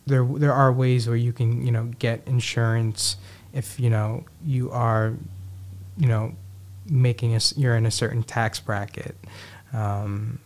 [0.06, 3.16] there there are ways where you can, you know, get insurance
[3.52, 5.14] if you know you are,
[5.96, 6.34] you know,
[6.88, 9.16] making us you're in a certain tax bracket.
[9.72, 10.38] Um,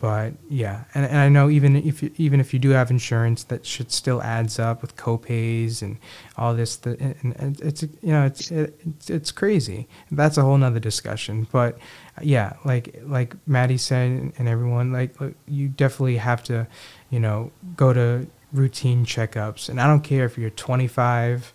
[0.00, 3.44] but yeah, and, and I know even if you, even if you do have insurance,
[3.44, 5.98] that should still adds up with copays and
[6.38, 6.76] all this.
[6.76, 9.88] The, and it's you know it's it's, it's crazy.
[10.10, 11.46] That's a whole nother discussion.
[11.52, 11.78] But
[12.22, 15.14] yeah, like like Maddie said, and everyone like
[15.46, 16.66] you definitely have to,
[17.10, 19.68] you know, go to routine checkups.
[19.68, 21.52] And I don't care if you're 25,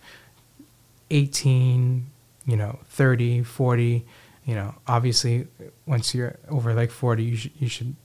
[1.10, 2.06] 18,
[2.46, 4.06] you know, 30, 40
[4.46, 5.48] you know, obviously,
[5.86, 7.96] once you're over like 40, you should you should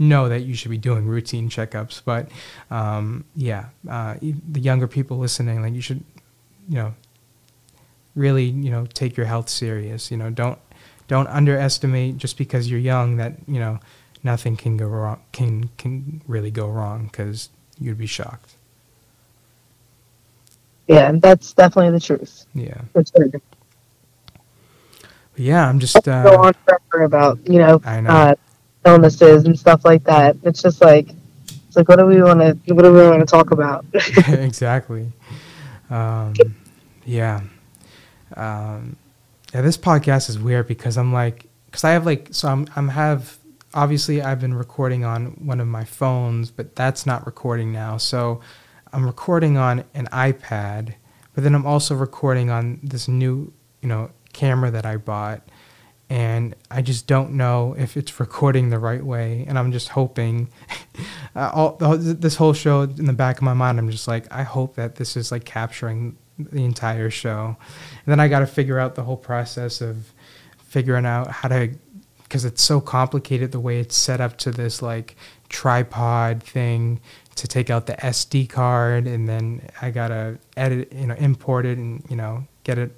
[0.00, 2.02] know that you should be doing routine checkups.
[2.04, 2.28] But
[2.70, 6.02] um, yeah, uh, the younger people listening, like you should,
[6.68, 6.94] you know,
[8.16, 10.10] really, you know, take your health serious.
[10.10, 10.58] You know, don't
[11.06, 13.78] don't underestimate just because you're young that you know
[14.22, 18.54] nothing can go wrong can can really go wrong because you'd be shocked.
[20.88, 22.46] Yeah, and that's definitely the truth.
[22.52, 22.80] Yeah.
[25.36, 28.10] Yeah, I'm just uh, go on forever about you know, I know.
[28.10, 28.34] Uh,
[28.84, 30.36] illnesses and stuff like that.
[30.42, 31.08] It's just like
[31.66, 33.84] it's like what do we want to what do we want to talk about?
[34.28, 35.12] exactly.
[35.88, 36.34] Um,
[37.04, 37.40] yeah.
[38.36, 38.96] Um,
[39.52, 39.60] yeah.
[39.62, 43.38] This podcast is weird because I'm like because I have like so I'm I'm have
[43.74, 47.96] obviously I've been recording on one of my phones, but that's not recording now.
[47.96, 48.40] So
[48.92, 50.94] I'm recording on an iPad,
[51.34, 55.48] but then I'm also recording on this new you know camera that I bought,
[56.10, 59.44] and I just don't know if it's recording the right way.
[59.46, 60.48] And I'm just hoping.
[61.36, 64.42] uh, all this whole show in the back of my mind, I'm just like, I
[64.42, 67.56] hope that this is like capturing the entire show.
[67.56, 70.12] And then I got to figure out the whole process of
[70.58, 71.70] figuring out how to
[72.24, 75.16] because it's so complicated the way it's set up to this like
[75.48, 77.00] tripod thing
[77.34, 81.76] to take out the SD card and then I gotta edit, you know, import it
[81.76, 82.94] and you know get it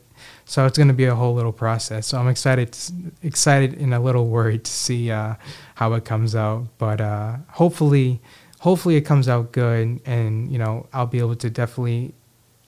[0.52, 2.08] so it's going to be a whole little process.
[2.08, 2.76] So I'm excited,
[3.22, 5.36] excited and a little worried to see uh,
[5.76, 6.66] how it comes out.
[6.76, 8.20] But uh, hopefully,
[8.60, 12.12] hopefully it comes out good, and you know I'll be able to definitely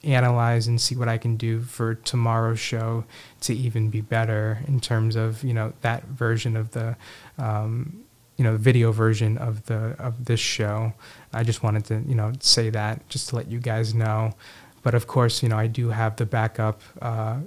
[0.02, 3.04] analyze and see what I can do for tomorrow's show
[3.42, 6.96] to even be better in terms of you know that version of the
[7.36, 8.02] um,
[8.38, 10.94] you know video version of the of this show.
[11.34, 14.32] I just wanted to you know say that just to let you guys know.
[14.84, 17.38] But of course, you know, I do have the backup uh,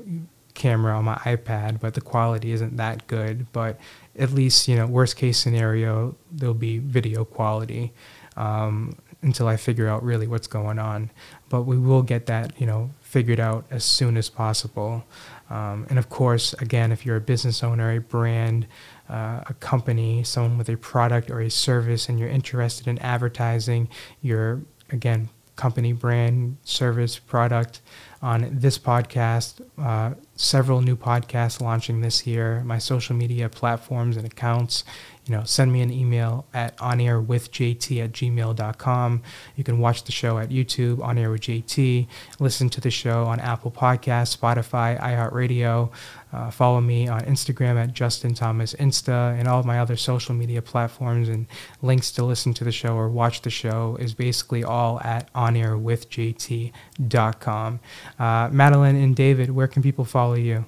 [0.56, 3.50] camera on my iPad, but the quality isn't that good.
[3.54, 3.80] But
[4.18, 7.94] at least, you know, worst case scenario, there'll be video quality
[8.36, 11.12] um, until I figure out really what's going on.
[11.48, 15.06] But we will get that, you know, figured out as soon as possible.
[15.50, 18.66] Um, and of course, again, if you're a business owner, a brand,
[19.10, 23.88] uh, a company, someone with a product or a service, and you're interested in advertising
[24.22, 27.82] you're again, company, brand, service, product
[28.22, 29.62] on this podcast.
[29.78, 32.64] Uh, several new podcasts launching this year.
[32.64, 34.86] My social media platforms and accounts
[35.28, 39.22] you know, send me an email at onairwithjt at gmail.com.
[39.56, 42.08] You can watch the show at YouTube, On Air with JT,
[42.40, 45.92] listen to the show on Apple Podcasts, Spotify, iHeartRadio.
[46.32, 50.62] Uh, follow me on Instagram at Justin Thomas Insta and all my other social media
[50.62, 51.48] platforms and
[51.82, 57.80] links to listen to the show or watch the show is basically all at onairwithjt.com.
[58.20, 60.66] Uh, Madalynn and David, where can people follow you?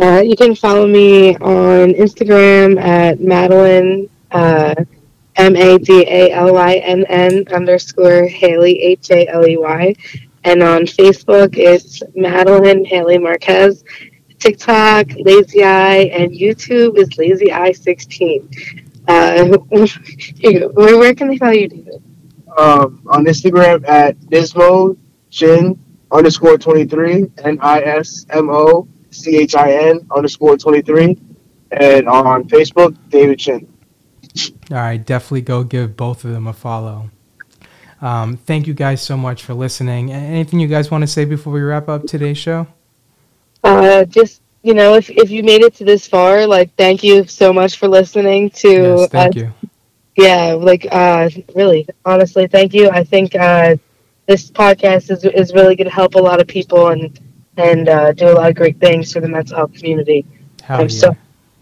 [0.00, 4.74] Uh, you can follow me on Instagram at Madalynn, uh,
[5.36, 9.94] M A D A L Y N N underscore Haley, H A L E Y.
[10.44, 13.84] And on Facebook, it's Madalynn Haley Marquez.
[14.38, 18.92] TikTok, Lazy Eye, and YouTube is Lazy Eye 16.
[19.08, 22.02] Uh, where, where can they follow you, David?
[22.58, 24.98] Um, on Instagram at Nismo
[25.30, 25.78] Chin
[26.14, 31.18] underscore 23, N I S M O C H I N underscore 23.
[31.72, 33.66] And on Facebook, David Chin.
[34.70, 37.10] All right, definitely go give both of them a follow.
[38.00, 40.12] Um, thank you guys so much for listening.
[40.12, 42.66] Anything you guys want to say before we wrap up today's show?
[43.62, 47.26] Uh, just you know, if if you made it to this far, like, thank you
[47.26, 48.70] so much for listening to.
[48.70, 49.42] Yes, thank us.
[49.42, 49.52] you.
[50.16, 52.88] Yeah, like, uh, really, honestly, thank you.
[52.88, 53.76] I think uh,
[54.26, 57.18] this podcast is is really going to help a lot of people and
[57.56, 60.26] and uh, do a lot of great things for the mental health community.
[60.62, 60.98] Hell I'm yeah.
[60.98, 61.16] so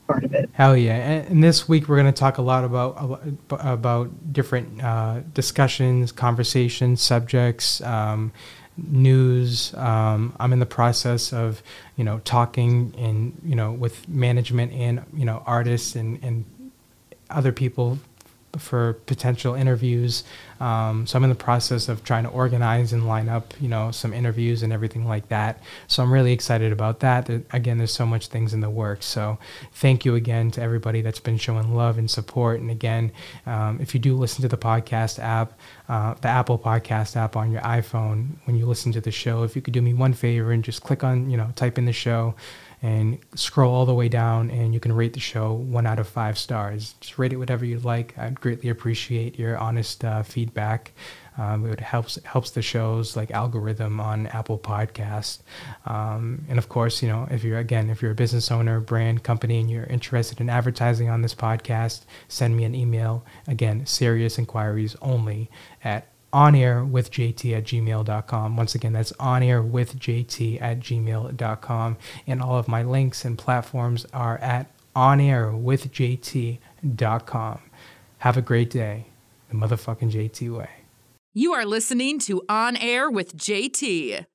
[0.07, 0.49] part of it.
[0.53, 0.95] Hell yeah!
[0.95, 6.13] And, and this week we're going to talk a lot about about different uh, discussions,
[6.13, 8.33] conversations, subjects, um,
[8.77, 9.75] news.
[9.75, 11.63] Um, I'm in the process of
[11.97, 16.45] you know talking and you know with management and you know artists and and
[17.31, 17.99] other people
[18.59, 20.25] for potential interviews.
[20.63, 23.91] Um, so I'm in the process of trying to organize and line up, you know,
[23.91, 25.61] some interviews and everything like that.
[25.89, 27.27] So I'm really excited about that.
[27.27, 29.07] There, again, there's so much things in the works.
[29.07, 29.39] So
[29.73, 32.61] thank you again to everybody that's been showing love and support.
[32.61, 33.11] And again,
[33.45, 35.59] um, if you do listen to the podcast app,
[35.89, 39.57] uh, the Apple Podcast app on your iPhone, when you listen to the show, if
[39.57, 41.93] you could do me one favor and just click on, you know, type in the
[41.93, 42.37] show
[42.83, 46.09] and scroll all the way down and you can rate the show one out of
[46.09, 46.95] five stars.
[47.01, 48.19] Just rate it whatever you'd like.
[48.19, 50.93] I'd greatly appreciate your honest uh, feedback.
[51.39, 55.39] Um, it helps helps the shows like algorithm on apple podcast.
[55.87, 59.23] Um, and of course you know if you're again if you're a business owner brand
[59.23, 63.25] company and you're interested in advertising on this podcast send me an email.
[63.47, 65.51] Again serious inquiries only
[65.85, 70.81] at on air with jt at gmail.com once again that's on air with jt at
[70.81, 77.61] gmail.com and all of my links and platforms are at on air with jt.com
[78.23, 79.07] have a great day.
[79.49, 80.71] The motherfucking jt way.
[81.35, 84.27] You are listening to On Air with JT.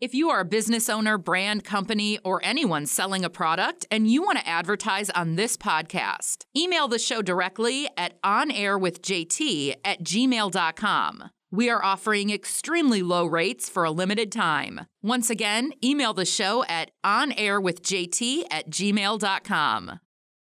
[0.00, 4.22] If you are a business owner, brand company, or anyone selling a product and you
[4.22, 11.24] want to advertise on this podcast, email the show directly at onairwithjt at gmail.com.
[11.50, 14.86] We are offering extremely low rates for a limited time.
[15.02, 20.00] Once again, email the show at onairwithjt at gmail.com.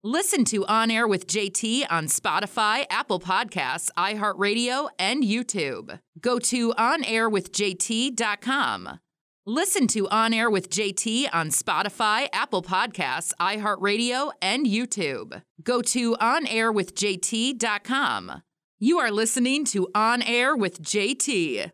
[0.04, 6.00] Listen to On Air with JT on Spotify, Apple Podcasts, iHeartRadio, and YouTube.
[6.22, 9.00] Go to onairwithjt.com.
[9.50, 15.42] Listen to On Air with JT on Spotify, Apple Podcasts, iHeartRadio, and YouTube.
[15.64, 18.44] Go to onairwithjt.com.
[18.78, 21.72] You are listening to On Air with JT.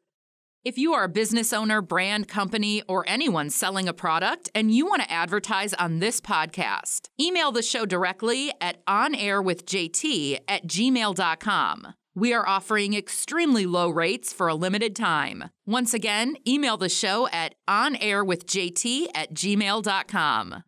[0.64, 4.86] If you are a business owner, brand company, or anyone selling a product and you
[4.86, 11.94] want to advertise on this podcast, email the show directly at onairwithjt at gmail.com.
[12.16, 15.50] We are offering extremely low rates for a limited time.
[15.66, 20.64] Once again, email the show at onairwithjt at gmail.com.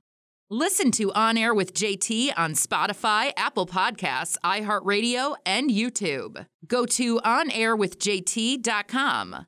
[0.49, 6.45] Listen to On Air with JT on Spotify, Apple Podcasts, iHeartRadio, and YouTube.
[6.65, 9.45] Go to onairwithjt.com.